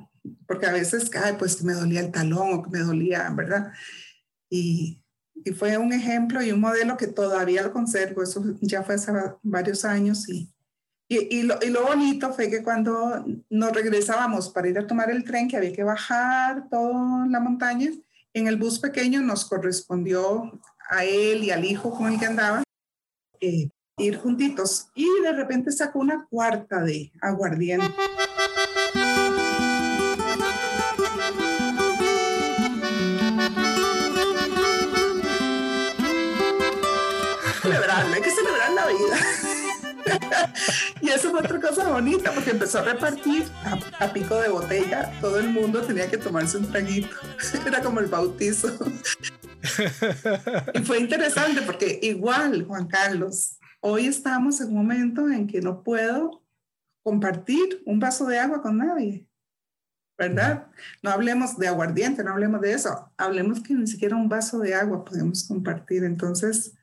porque 0.47 0.65
a 0.65 0.73
veces, 0.73 1.09
ay, 1.15 1.35
pues 1.37 1.63
me 1.63 1.73
dolía 1.73 2.01
el 2.01 2.11
talón 2.11 2.53
o 2.53 2.63
que 2.63 2.69
me 2.69 2.79
dolía, 2.79 3.29
¿verdad? 3.31 3.71
Y, 4.49 5.01
y, 5.33 5.51
fue 5.51 5.77
un 5.77 5.93
ejemplo 5.93 6.41
y 6.41 6.51
un 6.51 6.59
modelo 6.59 6.97
que 6.97 7.07
todavía 7.07 7.63
lo 7.63 7.71
conservo, 7.71 8.23
eso 8.23 8.43
ya 8.61 8.83
fue 8.83 8.95
hace 8.95 9.11
varios 9.43 9.85
años 9.85 10.27
y, 10.27 10.51
y, 11.07 11.39
y, 11.39 11.43
lo, 11.43 11.57
y 11.61 11.69
lo 11.69 11.85
bonito 11.85 12.33
fue 12.33 12.49
que 12.49 12.63
cuando 12.63 13.25
nos 13.49 13.71
regresábamos 13.71 14.49
para 14.49 14.69
ir 14.69 14.77
a 14.79 14.87
tomar 14.87 15.09
el 15.09 15.23
tren, 15.23 15.47
que 15.47 15.57
había 15.57 15.73
que 15.73 15.83
bajar 15.83 16.67
toda 16.69 17.25
la 17.27 17.39
montaña, 17.39 17.91
en 18.33 18.47
el 18.47 18.57
bus 18.57 18.79
pequeño 18.79 19.21
nos 19.21 19.45
correspondió 19.45 20.59
a 20.89 21.03
él 21.03 21.43
y 21.43 21.51
al 21.51 21.65
hijo 21.65 21.91
con 21.91 22.11
el 22.11 22.19
que 22.19 22.25
andaba 22.25 22.63
eh, 23.39 23.69
ir 23.99 24.17
juntitos 24.17 24.87
y 24.95 25.07
de 25.23 25.33
repente 25.33 25.71
sacó 25.71 25.99
una 25.99 26.25
cuarta 26.29 26.81
de 26.81 27.11
aguardiente. 27.21 27.93
hay 38.13 38.21
que 38.21 38.31
celebrar 38.31 38.73
la 38.73 38.87
vida. 38.87 39.17
y 41.01 41.09
eso 41.09 41.31
fue 41.31 41.39
otra 41.39 41.59
cosa 41.59 41.89
bonita 41.89 42.31
porque 42.31 42.51
empezó 42.51 42.77
a 42.79 42.83
repartir 42.83 43.45
a, 43.99 44.13
pico 44.13 44.39
de 44.39 44.49
botella. 44.49 45.11
Todo 45.21 45.39
el 45.39 45.49
mundo 45.49 45.81
tenía 45.81 46.09
que 46.09 46.17
tomarse 46.17 46.57
un 46.57 46.71
traguito. 46.71 47.15
Era 47.65 47.81
como 47.81 47.99
el 47.99 48.05
bautizo. 48.07 48.69
y 50.73 50.79
fue 50.79 50.99
interesante 50.99 51.61
porque 51.61 51.99
igual, 52.01 52.65
Juan 52.65 52.87
Carlos, 52.87 53.58
hoy 53.81 54.07
estamos 54.07 54.61
en 54.61 54.69
un 54.69 54.75
momento 54.75 55.29
en 55.29 55.47
que 55.47 55.61
no 55.61 55.83
puedo 55.83 56.43
compartir 57.03 57.81
un 57.85 57.99
vaso 57.99 58.25
de 58.27 58.39
agua 58.39 58.61
con 58.61 58.77
nadie. 58.77 59.27
¿Verdad? 60.17 60.67
No 61.01 61.11
hablemos 61.11 61.57
de 61.57 61.69
aguardiente, 61.69 62.23
no 62.23 62.31
hablemos 62.31 62.59
de 62.59 62.73
eso. 62.73 63.09
Hablemos 63.17 63.61
que 63.63 63.73
ni 63.73 63.87
siquiera 63.87 64.17
un 64.17 64.27
vaso 64.27 64.59
de 64.59 64.75
agua 64.75 65.05
podemos 65.05 65.47
compartir. 65.47 66.03
Entonces, 66.03 66.73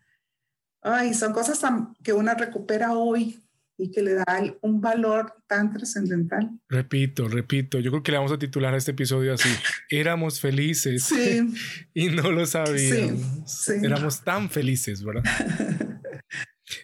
ay, 0.80 1.12
son 1.12 1.34
cosas 1.34 1.60
que 2.02 2.14
una 2.14 2.34
recupera 2.34 2.94
hoy 2.94 3.46
y 3.78 3.90
que 3.90 4.02
le 4.02 4.14
da 4.14 4.24
un 4.62 4.80
valor 4.80 5.34
tan 5.46 5.72
trascendental. 5.72 6.58
Repito, 6.68 7.28
repito, 7.28 7.78
yo 7.78 7.90
creo 7.90 8.02
que 8.02 8.12
le 8.12 8.18
vamos 8.18 8.32
a 8.32 8.38
titular 8.38 8.72
a 8.72 8.78
este 8.78 8.92
episodio 8.92 9.34
así. 9.34 9.48
Éramos 9.90 10.40
felices 10.40 11.12
y 11.94 12.06
no 12.06 12.30
lo 12.30 12.46
sabíamos. 12.46 13.68
Éramos 13.68 14.24
tan 14.24 14.48
felices, 14.48 15.04
¿verdad? 15.04 15.24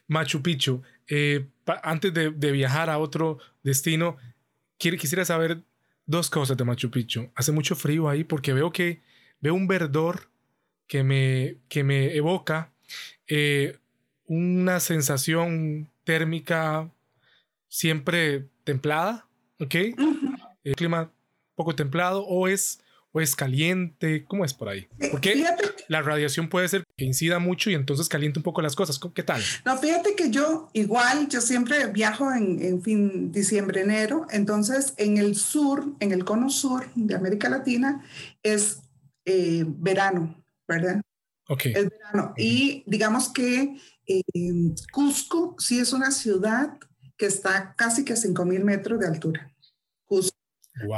Machu 0.06 0.42
Picchu, 0.42 0.82
eh, 1.08 1.46
antes 1.82 2.12
de, 2.14 2.30
viajar 2.30 2.90
a 2.90 2.98
otro 2.98 3.38
destino, 3.62 4.16
quisiera 4.78 5.24
saber 5.24 5.62
dos 6.06 6.30
cosas 6.30 6.56
de 6.56 6.64
Machu 6.64 6.90
Picchu. 6.90 7.30
Hace 7.34 7.52
mucho 7.52 7.74
frío 7.74 8.08
ahí 8.08 8.24
porque 8.24 8.52
veo 8.52 8.72
que 8.72 9.00
veo 9.40 9.54
un 9.54 9.66
verdor 9.66 10.28
que 10.86 11.02
me, 11.02 11.56
que 11.68 11.84
me 11.84 12.14
evoca 12.14 12.72
eh, 13.26 13.78
una 14.26 14.80
sensación 14.80 15.90
térmica 16.04 16.90
siempre 17.68 18.46
templada, 18.64 19.26
¿ok? 19.58 19.74
El 20.64 20.74
clima 20.76 21.10
poco 21.54 21.74
templado 21.74 22.24
o 22.26 22.48
es, 22.48 22.80
o 23.12 23.20
es 23.20 23.34
caliente, 23.36 24.24
¿cómo 24.24 24.44
es 24.44 24.54
por 24.54 24.68
ahí? 24.68 24.88
Eh, 24.98 25.08
Porque 25.10 25.44
la 25.88 26.02
radiación 26.02 26.48
puede 26.48 26.68
ser 26.68 26.84
que 27.02 27.06
incida 27.06 27.40
mucho 27.40 27.68
y 27.68 27.74
entonces 27.74 28.08
caliente 28.08 28.38
un 28.38 28.44
poco 28.44 28.62
las 28.62 28.76
cosas. 28.76 29.00
¿Qué 29.12 29.24
tal? 29.24 29.42
No, 29.64 29.76
fíjate 29.76 30.14
que 30.14 30.30
yo 30.30 30.70
igual, 30.72 31.28
yo 31.28 31.40
siempre 31.40 31.88
viajo 31.88 32.32
en, 32.32 32.62
en 32.62 32.80
fin, 32.80 33.32
diciembre, 33.32 33.80
enero, 33.80 34.28
entonces 34.30 34.94
en 34.98 35.18
el 35.18 35.34
sur, 35.34 35.96
en 35.98 36.12
el 36.12 36.24
cono 36.24 36.48
sur 36.48 36.88
de 36.94 37.16
América 37.16 37.48
Latina 37.48 38.04
es 38.44 38.82
eh, 39.24 39.64
verano, 39.66 40.40
¿verdad? 40.68 41.02
Ok. 41.48 41.66
Es 41.66 41.90
verano. 41.90 42.34
Y 42.36 42.84
digamos 42.86 43.32
que 43.32 43.76
eh, 44.06 44.22
Cusco 44.92 45.56
sí 45.58 45.80
es 45.80 45.92
una 45.92 46.12
ciudad 46.12 46.78
que 47.16 47.26
está 47.26 47.74
casi 47.76 48.04
que 48.04 48.12
a 48.12 48.16
5.000 48.16 48.62
metros 48.62 49.00
de 49.00 49.08
altura. 49.08 49.52
Cusco. 50.06 50.38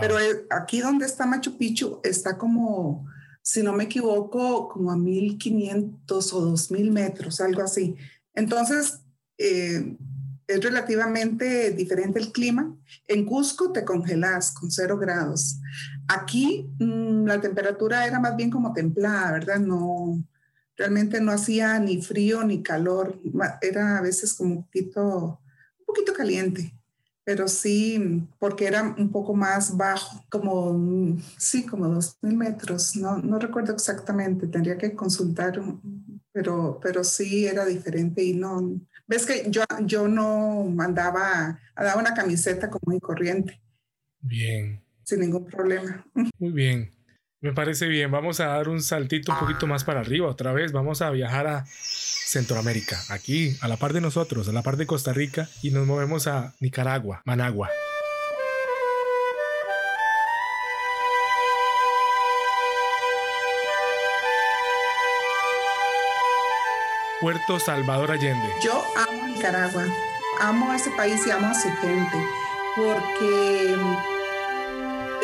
Pero 0.03 0.21
eh, 0.21 0.45
aquí 0.51 0.81
donde 0.81 1.07
está 1.07 1.25
Machu 1.25 1.57
Picchu 1.57 2.01
está 2.05 2.37
como, 2.37 3.07
si 3.45 3.63
no 3.63 3.75
me 3.75 3.85
equivoco, 3.85 4.69
como 4.71 4.91
a 4.91 4.97
1.500 4.97 6.33
o 6.33 6.53
2.000 6.53 6.91
metros, 6.91 7.43
algo 7.43 7.61
así. 7.63 7.95
Entonces, 8.35 9.01
eh, 9.37 9.97
es 10.47 10.65
relativamente 10.65 11.71
diferente 11.73 12.19
el 12.19 12.33
clima. 12.33 12.75
En 13.07 13.27
Cusco 13.27 13.71
te 13.71 13.85
congelas 13.85 14.53
con 14.53 14.71
cero 14.71 14.97
grados. 14.99 15.61
Aquí 16.09 16.71
mm, 16.79 17.27
la 17.27 17.39
temperatura 17.41 18.07
era 18.07 18.19
más 18.19 18.35
bien 18.35 18.51
como 18.51 18.73
templada, 18.73 19.33
¿verdad? 19.33 19.59
No, 19.59 20.25
realmente 20.75 21.21
no 21.21 21.31
hacía 21.31 21.79
ni 21.79 22.01
frío 22.01 22.45
ni 22.45 22.63
calor, 22.63 23.21
era 23.61 23.99
a 23.99 24.01
veces 24.01 24.33
como 24.33 24.55
un 24.55 24.65
poquito, 24.65 25.41
un 25.81 25.87
poquito 25.87 26.15
caliente, 26.15 26.75
pero 27.25 27.49
sí, 27.49 28.23
porque 28.39 28.67
era 28.67 28.83
un 28.83 29.11
poco 29.11 29.35
más 29.35 29.77
bajo, 29.77 30.23
como, 30.29 31.19
sí, 31.39 31.65
como 31.65 31.89
dos 31.89 32.19
mil 32.21 32.37
metros, 32.37 32.97
no, 32.97 33.17
no 33.19 33.39
recuerdo 33.39 33.73
exactamente, 33.73 34.47
tendría 34.47 34.77
que 34.77 34.95
consultar, 34.95 35.61
pero, 36.33 36.79
pero 36.83 37.03
sí 37.03 37.47
era 37.47 37.65
diferente 37.65 38.23
y 38.23 38.35
no, 38.35 38.79
ves 39.07 39.25
que 39.25 39.51
yo, 39.51 39.63
yo 39.85 40.07
no 40.07 40.65
mandaba, 40.65 41.59
daba 41.75 42.01
una 42.01 42.15
camiseta 42.15 42.69
como 42.69 42.95
y 42.95 43.01
corriente. 43.01 43.61
Bien. 44.21 44.83
Sin 45.03 45.21
ningún 45.21 45.47
problema. 45.47 46.07
Muy 46.39 46.53
bien. 46.53 46.94
Me 47.45 47.53
parece 47.53 47.89
bien. 47.89 48.11
Vamos 48.11 48.41
a 48.41 48.47
dar 48.47 48.71
un 48.71 48.81
saltito 48.81 49.31
un 49.31 49.39
poquito 49.39 49.67
más 49.67 49.85
para 49.85 50.01
arriba 50.01 50.27
otra 50.27 50.55
vez. 50.55 50.73
Vamos 50.73 51.03
a 51.03 51.11
viajar 51.11 51.47
a 51.47 51.67
Centroamérica, 51.67 52.99
aquí, 53.11 53.55
a 53.61 53.69
la 53.69 53.77
par 53.77 53.93
de 53.93 54.01
nosotros, 54.01 54.49
a 54.49 54.53
la 54.53 54.63
par 54.63 54.79
de 54.79 54.87
Costa 54.87 55.13
Rica, 55.13 55.47
y 55.63 55.71
nos 55.71 55.87
movemos 55.87 56.27
a 56.27 56.55
Nicaragua, 56.61 57.21
Managua. 57.27 57.69
Puerto 67.21 67.61
Salvador 67.61 68.11
Allende. 68.11 68.49
Yo 68.63 68.83
amo 68.97 69.29
Nicaragua, 69.29 69.85
amo 70.41 70.73
a 70.73 70.77
ese 70.77 70.91
país 70.93 71.21
y 71.27 71.31
amo 71.31 71.49
a 71.49 71.55
su 71.55 71.69
gente, 71.83 72.27
porque 72.75 73.77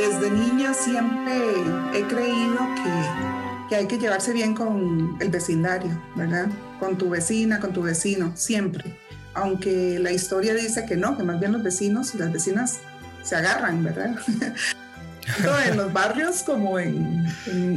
desde 0.00 0.30
niña 0.30 0.72
siempre 0.72 1.34
he 1.92 2.02
creído 2.04 2.58
que, 2.74 3.68
que, 3.68 3.76
hay 3.76 3.86
que 3.86 3.98
llevarse 3.98 4.32
bien 4.32 4.54
con 4.54 5.16
el 5.20 5.28
vecindario, 5.28 5.90
¿verdad? 6.16 6.48
Con 6.78 6.96
tu 6.96 7.10
vecina, 7.10 7.60
con 7.60 7.72
tu 7.72 7.82
vecino, 7.82 8.32
siempre. 8.34 8.96
Aunque 9.34 9.98
la 9.98 10.10
historia 10.10 10.54
dice 10.54 10.86
que 10.86 10.96
no, 10.96 11.16
que 11.16 11.22
más 11.22 11.38
bien 11.38 11.52
los 11.52 11.62
vecinos 11.62 12.14
y 12.14 12.18
las 12.18 12.32
vecinas 12.32 12.80
se 13.22 13.36
agarran, 13.36 13.84
¿verdad? 13.84 14.16
Tanto 15.26 15.60
en 15.60 15.76
los 15.76 15.92
barrios 15.92 16.42
como 16.42 16.78
en, 16.78 17.26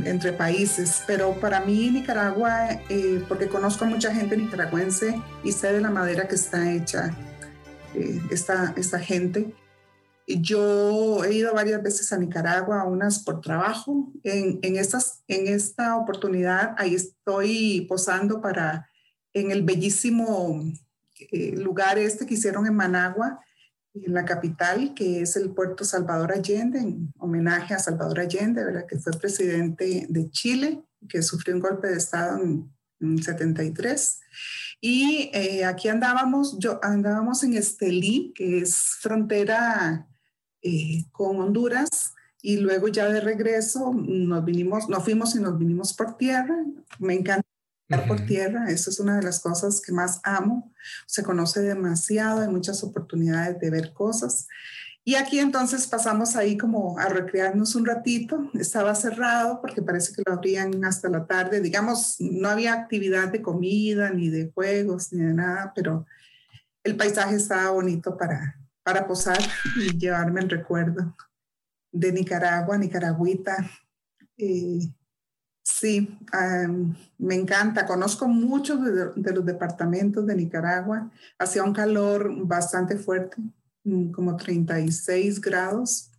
entre 0.05 0.31
países. 0.31 1.03
Pero 1.05 1.33
para 1.41 1.59
mí 1.59 1.89
Nicaragua, 1.91 2.69
eh, 2.89 3.23
porque 3.27 3.47
conozco 3.47 3.83
a 3.83 3.89
mucha 3.89 4.13
gente 4.13 4.37
nicaragüense 4.37 5.21
y 5.43 5.51
sé 5.51 5.73
de 5.73 5.81
la 5.81 5.89
madera 5.89 6.27
que 6.27 6.35
está 6.35 6.71
hecha 6.71 7.13
eh, 7.93 8.21
esta, 8.31 8.73
esta 8.77 8.97
gente, 8.97 9.53
yo 10.27 11.23
he 11.23 11.33
ido 11.33 11.53
varias 11.53 11.81
veces 11.83 12.11
a 12.13 12.17
Nicaragua, 12.17 12.85
unas 12.85 13.23
por 13.23 13.41
trabajo. 13.41 14.11
En, 14.23 14.59
en, 14.61 14.77
estas, 14.77 15.23
en 15.27 15.47
esta 15.47 15.97
oportunidad, 15.97 16.75
ahí 16.77 16.95
estoy 16.95 17.85
posando 17.89 18.41
para 18.41 18.87
en 19.33 19.51
el 19.51 19.63
bellísimo 19.63 20.63
eh, 21.31 21.55
lugar 21.57 21.97
este 21.97 22.25
que 22.25 22.35
hicieron 22.35 22.65
en 22.67 22.75
Managua, 22.75 23.39
en 23.93 24.13
la 24.13 24.25
capital, 24.25 24.93
que 24.93 25.21
es 25.21 25.35
el 25.35 25.51
puerto 25.51 25.83
Salvador 25.83 26.31
Allende, 26.31 26.79
en 26.79 27.13
homenaje 27.19 27.73
a 27.73 27.79
Salvador 27.79 28.19
Allende, 28.19 28.63
¿verdad? 28.63 28.85
que 28.87 28.99
fue 28.99 29.13
presidente 29.13 30.07
de 30.09 30.29
Chile, 30.29 30.83
que 31.07 31.21
sufrió 31.21 31.55
un 31.55 31.61
golpe 31.61 31.87
de 31.87 31.97
Estado 31.97 32.41
en, 32.41 32.71
en 32.99 33.21
73. 33.21 34.19
Y 34.81 35.29
eh, 35.33 35.65
aquí 35.65 35.89
andábamos, 35.89 36.57
yo, 36.59 36.79
andábamos 36.83 37.43
en 37.43 37.53
Estelí, 37.53 38.33
que 38.35 38.59
es 38.59 38.97
frontera 38.99 40.07
eh, 40.63 41.05
con 41.11 41.39
Honduras 41.39 42.13
y 42.41 42.57
luego 42.57 42.87
ya 42.89 43.07
de 43.07 43.21
regreso 43.21 43.93
nos 43.93 44.43
vinimos, 44.43 44.89
nos 44.89 45.03
fuimos 45.03 45.35
y 45.35 45.39
nos 45.39 45.57
vinimos 45.57 45.93
por 45.93 46.17
tierra. 46.17 46.57
Me 46.99 47.13
encanta 47.13 47.47
estar 47.87 48.07
por 48.07 48.25
tierra, 48.25 48.69
eso 48.69 48.89
es 48.89 48.99
una 48.99 49.15
de 49.17 49.23
las 49.23 49.39
cosas 49.39 49.81
que 49.81 49.93
más 49.93 50.19
amo. 50.23 50.73
Se 51.07 51.23
conoce 51.23 51.61
demasiado, 51.61 52.41
hay 52.41 52.49
muchas 52.49 52.83
oportunidades 52.83 53.59
de 53.59 53.69
ver 53.69 53.93
cosas. 53.93 54.47
Y 55.05 55.15
aquí 55.15 55.39
entonces 55.39 55.87
pasamos 55.87 56.35
ahí 56.35 56.57
como 56.57 56.97
a 56.97 57.07
recrearnos 57.07 57.75
un 57.75 57.85
ratito. 57.85 58.49
Estaba 58.53 58.95
cerrado 58.95 59.59
porque 59.61 59.81
parece 59.81 60.13
que 60.13 60.23
lo 60.25 60.33
abrían 60.33 60.83
hasta 60.85 61.09
la 61.09 61.25
tarde. 61.25 61.59
Digamos, 61.59 62.15
no 62.19 62.49
había 62.49 62.73
actividad 62.73 63.29
de 63.29 63.41
comida, 63.41 64.11
ni 64.11 64.29
de 64.29 64.51
juegos, 64.53 65.11
ni 65.11 65.23
de 65.23 65.33
nada, 65.33 65.73
pero 65.75 66.05
el 66.83 66.95
paisaje 66.95 67.35
estaba 67.35 67.71
bonito 67.71 68.17
para, 68.17 68.57
para 68.83 69.07
posar 69.07 69.39
y 69.77 69.97
llevarme 69.97 70.41
el 70.41 70.49
recuerdo 70.49 71.15
de 71.91 72.11
Nicaragua, 72.11 72.77
Nicaragüita. 72.77 73.69
sí, 75.63 76.17
me 77.17 77.35
encanta. 77.35 77.85
Conozco 77.85 78.27
muchos 78.27 78.79
de, 79.15 79.33
los 79.33 79.45
departamentos 79.45 80.25
de 80.25 80.35
Nicaragua. 80.35 81.11
Hacía 81.37 81.63
un 81.63 81.73
calor 81.73 82.45
bastante 82.45 82.97
fuerte, 82.97 83.37
mm, 83.83 84.11
como 84.11 84.35
36 84.35 85.39
grados. 85.39 86.11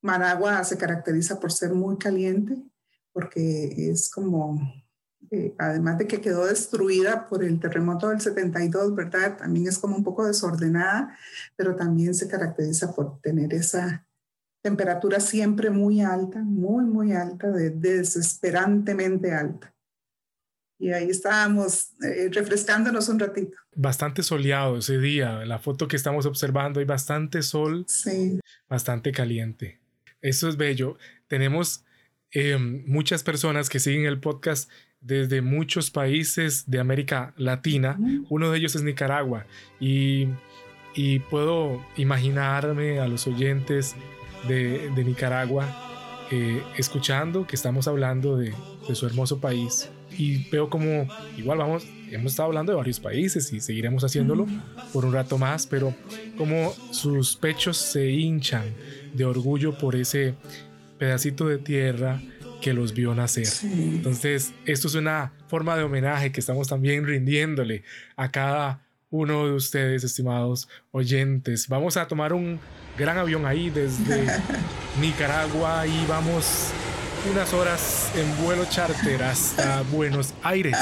Managua 0.00 0.62
se 0.64 0.78
caracteriza 0.78 1.40
por 1.40 1.52
ser 1.52 1.74
muy 1.74 1.98
caliente 1.98 2.56
porque 3.12 3.90
es 3.90 4.08
como 4.08 4.60
eh, 5.30 5.54
además 5.58 5.98
de 5.98 6.06
que 6.06 6.20
quedó 6.20 6.46
destruida 6.46 7.26
por 7.28 7.44
el 7.44 7.60
terremoto 7.60 8.08
del 8.08 8.20
72, 8.20 8.94
¿verdad? 8.94 9.36
También 9.36 9.66
es 9.68 9.78
como 9.78 9.96
un 9.96 10.04
poco 10.04 10.26
desordenada, 10.26 11.16
pero 11.56 11.76
también 11.76 12.14
se 12.14 12.28
caracteriza 12.28 12.94
por 12.94 13.20
tener 13.20 13.52
esa 13.52 14.06
temperatura 14.62 15.20
siempre 15.20 15.70
muy 15.70 16.00
alta, 16.00 16.40
muy, 16.42 16.84
muy 16.84 17.12
alta, 17.12 17.48
desesperantemente 17.50 19.32
alta. 19.32 19.74
Y 20.80 20.92
ahí 20.92 21.10
estábamos 21.10 21.90
eh, 22.02 22.28
refrescándonos 22.30 23.08
un 23.08 23.18
ratito. 23.18 23.58
Bastante 23.74 24.22
soleado 24.22 24.78
ese 24.78 24.98
día. 24.98 25.44
La 25.44 25.58
foto 25.58 25.88
que 25.88 25.96
estamos 25.96 26.24
observando 26.24 26.78
hay 26.78 26.86
bastante 26.86 27.42
sol, 27.42 27.84
sí. 27.88 28.38
bastante 28.68 29.10
caliente. 29.10 29.80
Eso 30.20 30.48
es 30.48 30.56
bello. 30.56 30.96
Tenemos 31.26 31.84
em, 32.30 32.84
muchas 32.86 33.24
personas 33.24 33.68
que 33.68 33.80
siguen 33.80 34.06
el 34.06 34.20
podcast 34.20 34.70
desde 35.00 35.42
muchos 35.42 35.90
países 35.90 36.70
de 36.70 36.80
América 36.80 37.32
Latina. 37.36 37.98
Uno 38.28 38.50
de 38.50 38.58
ellos 38.58 38.74
es 38.74 38.82
Nicaragua. 38.82 39.46
Y, 39.80 40.28
y 40.94 41.20
puedo 41.20 41.84
imaginarme 41.96 43.00
a 43.00 43.08
los 43.08 43.26
oyentes 43.26 43.94
de, 44.46 44.90
Nicaragua 45.04 45.66
eh, 46.30 46.62
escuchando 46.76 47.46
que 47.46 47.56
estamos 47.56 47.88
hablando 47.88 48.36
de, 48.36 48.52
de, 48.86 48.94
su 48.94 49.06
hermoso 49.06 49.40
país 49.40 49.90
y 50.16 50.48
veo 50.50 50.68
como 50.70 51.08
igual 51.36 51.58
vamos 51.58 51.86
hemos 52.10 52.32
estado 52.32 52.48
hablando 52.48 52.72
de 52.72 52.76
varios 52.76 53.00
países 53.00 53.52
y 53.52 53.60
seguiremos 53.60 54.04
haciéndolo 54.04 54.46
por 54.92 55.04
un 55.04 55.12
rato 55.12 55.38
más 55.38 55.66
pero 55.66 55.94
como 56.36 56.72
sus 56.92 57.36
pechos 57.36 57.76
se 57.76 58.10
hinchan 58.10 58.64
de 59.14 59.24
orgullo 59.24 59.76
por 59.76 59.96
ese 59.96 60.34
pedacito 60.98 61.46
de 61.48 61.58
tierra 61.58 62.20
que 62.60 62.72
los 62.72 62.92
vio 62.92 63.14
nacer. 63.14 63.48
Entonces, 63.62 64.52
esto 64.66 64.88
es 64.88 64.94
una 64.94 65.32
forma 65.48 65.76
de 65.76 65.84
homenaje 65.84 66.32
que 66.32 66.40
estamos 66.40 66.68
también 66.68 67.06
rindiéndole 67.06 67.82
a 68.16 68.30
cada 68.30 68.82
uno 69.10 69.46
de 69.46 69.52
ustedes, 69.52 70.04
estimados 70.04 70.68
oyentes. 70.90 71.68
Vamos 71.68 71.96
a 71.96 72.06
tomar 72.06 72.32
un 72.32 72.60
gran 72.96 73.16
avión 73.16 73.46
ahí 73.46 73.70
desde 73.70 74.26
Nicaragua 75.00 75.86
y 75.86 76.04
vamos 76.06 76.72
unas 77.30 77.52
horas 77.52 78.12
en 78.16 78.44
vuelo 78.44 78.64
charter 78.68 79.22
hasta 79.22 79.82
Buenos 79.90 80.34
Aires. 80.42 80.76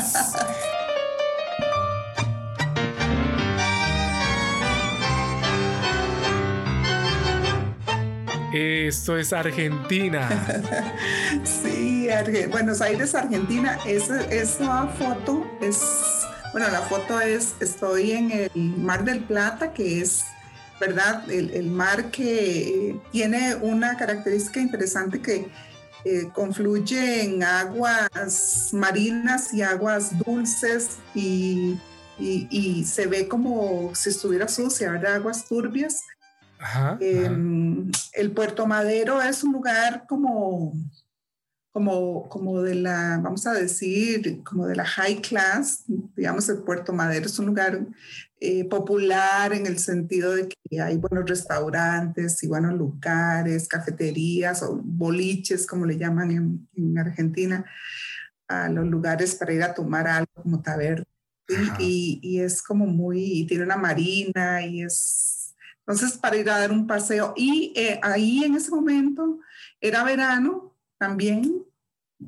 Esto 8.52 9.18
es 9.18 9.32
Argentina. 9.34 10.28
sí, 12.06 12.46
Buenos 12.46 12.80
Aires, 12.80 13.14
Argentina. 13.14 13.78
Esa, 13.86 14.20
esa 14.30 14.86
foto 14.88 15.44
es, 15.60 15.80
bueno, 16.52 16.68
la 16.70 16.82
foto 16.82 17.20
es, 17.20 17.54
estoy 17.60 18.12
en 18.12 18.30
el 18.30 18.50
Mar 18.54 19.04
del 19.04 19.24
Plata, 19.24 19.72
que 19.72 20.00
es, 20.00 20.24
¿verdad? 20.80 21.28
El, 21.30 21.70
mar 21.70 22.10
que 22.10 22.96
tiene 23.10 23.54
una 23.56 23.96
característica 23.96 24.60
interesante 24.60 25.20
que 25.20 25.48
eh, 26.04 26.28
confluye 26.32 27.24
en 27.24 27.42
aguas 27.42 28.70
marinas 28.72 29.52
y 29.52 29.62
aguas 29.62 30.16
dulces 30.18 30.98
y, 31.14 31.78
y, 32.18 32.84
se 32.84 33.06
ve 33.06 33.26
como 33.26 33.94
si 33.94 34.10
estuviera 34.10 34.46
sucia, 34.48 34.92
¿verdad? 34.92 35.16
Aguas 35.16 35.46
turbias 35.46 36.02
Em, 37.00 37.90
el 38.14 38.30
Puerto 38.32 38.66
Madero 38.66 39.20
es 39.20 39.44
un 39.44 39.52
lugar 39.52 40.04
como, 40.08 40.72
como, 41.76 42.26
como 42.30 42.62
de 42.62 42.74
la, 42.74 43.20
vamos 43.22 43.46
a 43.46 43.52
decir, 43.52 44.42
como 44.44 44.66
de 44.66 44.74
la 44.76 44.86
high 44.86 45.20
class, 45.20 45.84
digamos, 46.16 46.48
el 46.48 46.62
Puerto 46.62 46.94
Madero 46.94 47.26
es 47.26 47.38
un 47.38 47.44
lugar 47.44 47.86
eh, 48.40 48.64
popular 48.64 49.52
en 49.52 49.66
el 49.66 49.78
sentido 49.78 50.34
de 50.34 50.48
que 50.48 50.80
hay 50.80 50.96
buenos 50.96 51.28
restaurantes 51.28 52.42
y 52.42 52.48
buenos 52.48 52.72
lugares, 52.72 53.68
cafeterías 53.68 54.62
o 54.62 54.80
boliches, 54.82 55.66
como 55.66 55.84
le 55.84 55.98
llaman 55.98 56.30
en, 56.30 56.66
en 56.78 56.98
Argentina, 56.98 57.66
a 58.48 58.70
los 58.70 58.86
lugares 58.86 59.34
para 59.34 59.52
ir 59.52 59.62
a 59.62 59.74
tomar 59.74 60.08
algo 60.08 60.32
como 60.32 60.62
taberna. 60.62 61.04
Y, 61.78 62.20
y, 62.22 62.40
es 62.40 62.62
como 62.62 62.86
muy, 62.86 63.22
y 63.22 63.46
tiene 63.46 63.64
una 63.64 63.76
marina 63.76 64.64
y 64.64 64.82
es 64.82 65.54
entonces, 65.80 66.18
para 66.18 66.36
ir 66.36 66.50
a 66.50 66.58
dar 66.58 66.72
un 66.72 66.86
paseo. 66.86 67.32
Y 67.36 67.72
eh, 67.76 68.00
ahí 68.02 68.42
en 68.42 68.56
ese 68.56 68.72
momento 68.72 69.38
era 69.80 70.02
verano 70.02 70.75
también, 70.98 71.64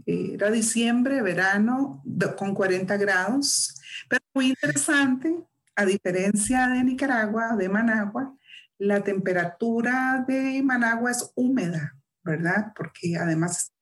eh, 0.06 0.32
era 0.34 0.50
diciembre, 0.50 1.22
verano, 1.22 2.02
con 2.36 2.54
40 2.54 2.96
grados, 2.96 3.80
pero 4.08 4.22
muy 4.34 4.48
interesante, 4.48 5.36
a 5.74 5.84
diferencia 5.84 6.68
de 6.68 6.84
Nicaragua, 6.84 7.56
de 7.56 7.68
Managua, 7.68 8.36
la 8.78 9.02
temperatura 9.02 10.24
de 10.26 10.62
Managua 10.62 11.10
es 11.10 11.32
húmeda, 11.34 11.96
¿verdad? 12.22 12.72
Porque 12.76 13.16
además 13.16 13.72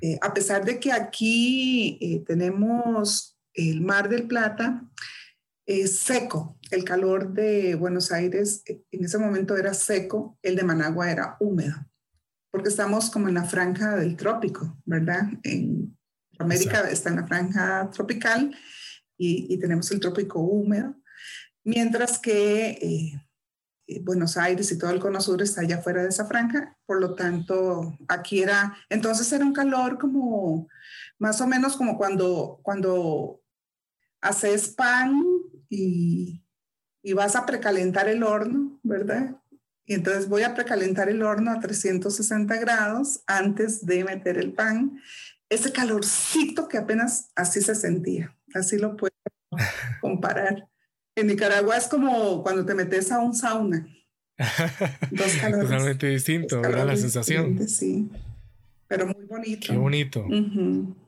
eh, 0.00 0.18
a 0.20 0.32
pesar 0.34 0.64
de 0.64 0.78
que 0.78 0.92
aquí 0.92 2.22
tenemos 2.26 3.38
el 3.54 3.80
Mar 3.80 4.08
del 4.08 4.26
Plata, 4.26 4.82
es 5.70 6.00
seco. 6.00 6.58
El 6.70 6.84
calor 6.84 7.32
de 7.32 7.74
Buenos 7.76 8.10
Aires 8.10 8.62
eh, 8.66 8.82
en 8.90 9.04
ese 9.04 9.18
momento 9.18 9.56
era 9.56 9.74
seco, 9.74 10.38
el 10.42 10.56
de 10.56 10.64
Managua 10.64 11.10
era 11.10 11.36
húmedo, 11.38 11.76
porque 12.50 12.68
estamos 12.68 13.10
como 13.10 13.28
en 13.28 13.34
la 13.34 13.44
franja 13.44 13.96
del 13.96 14.16
trópico, 14.16 14.76
¿verdad? 14.84 15.28
En 15.42 15.96
América 16.38 16.88
está 16.90 17.10
en 17.10 17.16
la 17.16 17.26
franja 17.26 17.90
tropical 17.90 18.54
y, 19.16 19.58
tenemos 19.58 19.90
el 19.90 20.00
trópico 20.00 20.40
húmedo, 20.40 20.94
mientras 21.62 22.18
que 22.18 22.70
eh, 22.70 23.22
eh, 23.86 24.00
Buenos 24.02 24.36
Aires 24.36 24.72
y 24.72 24.78
todo 24.78 24.90
el 24.90 25.00
cono 25.00 25.20
sur 25.20 25.42
está 25.42 25.60
allá 25.60 25.78
fuera 25.78 26.02
de 26.02 26.08
esa 26.08 26.24
franja, 26.26 26.78
por 26.86 27.00
lo 27.00 27.14
tanto 27.14 27.96
aquí 28.08 28.40
era, 28.42 28.76
entonces 28.88 29.30
era 29.32 29.44
un 29.44 29.52
calor 29.52 29.98
como 29.98 30.68
más 31.18 31.40
o 31.40 31.46
menos 31.46 31.76
como 31.76 31.98
cuando, 31.98 32.60
cuando 32.62 33.42
haces 34.20 34.68
pan 34.68 35.22
y, 35.68 36.42
vas 37.14 37.34
a 37.34 37.46
precalentar 37.46 38.08
el 38.08 38.22
horno, 38.22 38.78
¿verdad? 38.82 39.39
Y 39.90 39.94
entonces 39.94 40.28
voy 40.28 40.44
a 40.44 40.54
precalentar 40.54 41.08
el 41.08 41.20
horno 41.20 41.50
a 41.50 41.58
360 41.58 42.56
grados 42.58 43.24
antes 43.26 43.84
de 43.84 44.04
meter 44.04 44.38
el 44.38 44.52
pan. 44.52 45.00
Ese 45.48 45.72
calorcito 45.72 46.68
que 46.68 46.78
apenas 46.78 47.32
así 47.34 47.60
se 47.60 47.74
sentía, 47.74 48.32
así 48.54 48.78
lo 48.78 48.96
puedo 48.96 49.12
comparar. 50.00 50.68
En 51.16 51.26
Nicaragua 51.26 51.76
es 51.76 51.88
como 51.88 52.44
cuando 52.44 52.64
te 52.64 52.72
metes 52.72 53.10
a 53.10 53.18
un 53.18 53.34
sauna. 53.34 53.84
Dos 55.10 55.34
calores. 55.40 55.68
Totalmente 55.68 56.06
distinto, 56.06 56.60
¿verdad? 56.60 56.86
La 56.86 56.96
sensación. 56.96 57.68
Sí, 57.68 58.08
pero 58.86 59.08
muy 59.08 59.26
bonito. 59.26 59.72
Qué 59.72 59.76
bonito. 59.76 60.24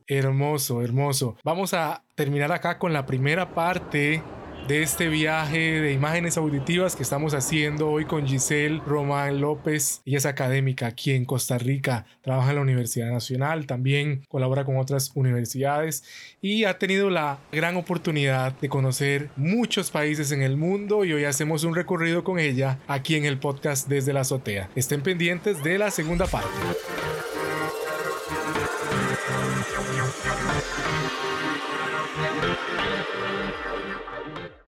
Hermoso, 0.07 0.81
hermoso. 0.81 1.37
Vamos 1.45 1.73
a 1.73 2.03
terminar 2.15 2.51
acá 2.51 2.77
con 2.79 2.91
la 2.91 3.05
primera 3.05 3.55
parte 3.55 4.21
de 4.67 4.81
este 4.81 5.09
viaje 5.09 5.81
de 5.81 5.91
imágenes 5.91 6.37
auditivas 6.37 6.95
que 6.95 7.03
estamos 7.03 7.33
haciendo 7.33 7.89
hoy 7.89 8.05
con 8.05 8.25
Giselle 8.25 8.81
Román 8.85 9.41
López. 9.41 10.01
Ella 10.05 10.19
es 10.19 10.25
académica 10.25 10.87
aquí 10.87 11.11
en 11.11 11.25
Costa 11.25 11.57
Rica, 11.57 12.05
trabaja 12.21 12.49
en 12.51 12.55
la 12.55 12.61
Universidad 12.61 13.11
Nacional, 13.11 13.65
también 13.65 14.23
colabora 14.29 14.63
con 14.63 14.77
otras 14.77 15.11
universidades 15.15 16.03
y 16.41 16.63
ha 16.63 16.79
tenido 16.79 17.09
la 17.09 17.39
gran 17.51 17.75
oportunidad 17.75 18.53
de 18.59 18.69
conocer 18.69 19.29
muchos 19.35 19.91
países 19.91 20.31
en 20.31 20.41
el 20.41 20.55
mundo 20.55 21.03
y 21.03 21.13
hoy 21.13 21.25
hacemos 21.25 21.63
un 21.65 21.75
recorrido 21.75 22.23
con 22.23 22.39
ella 22.39 22.79
aquí 22.87 23.15
en 23.15 23.25
el 23.25 23.39
podcast 23.39 23.87
desde 23.89 24.13
la 24.13 24.21
azotea. 24.21 24.69
Estén 24.75 25.01
pendientes 25.01 25.61
de 25.63 25.77
la 25.77 25.91
segunda 25.91 26.25
parte. 26.25 26.49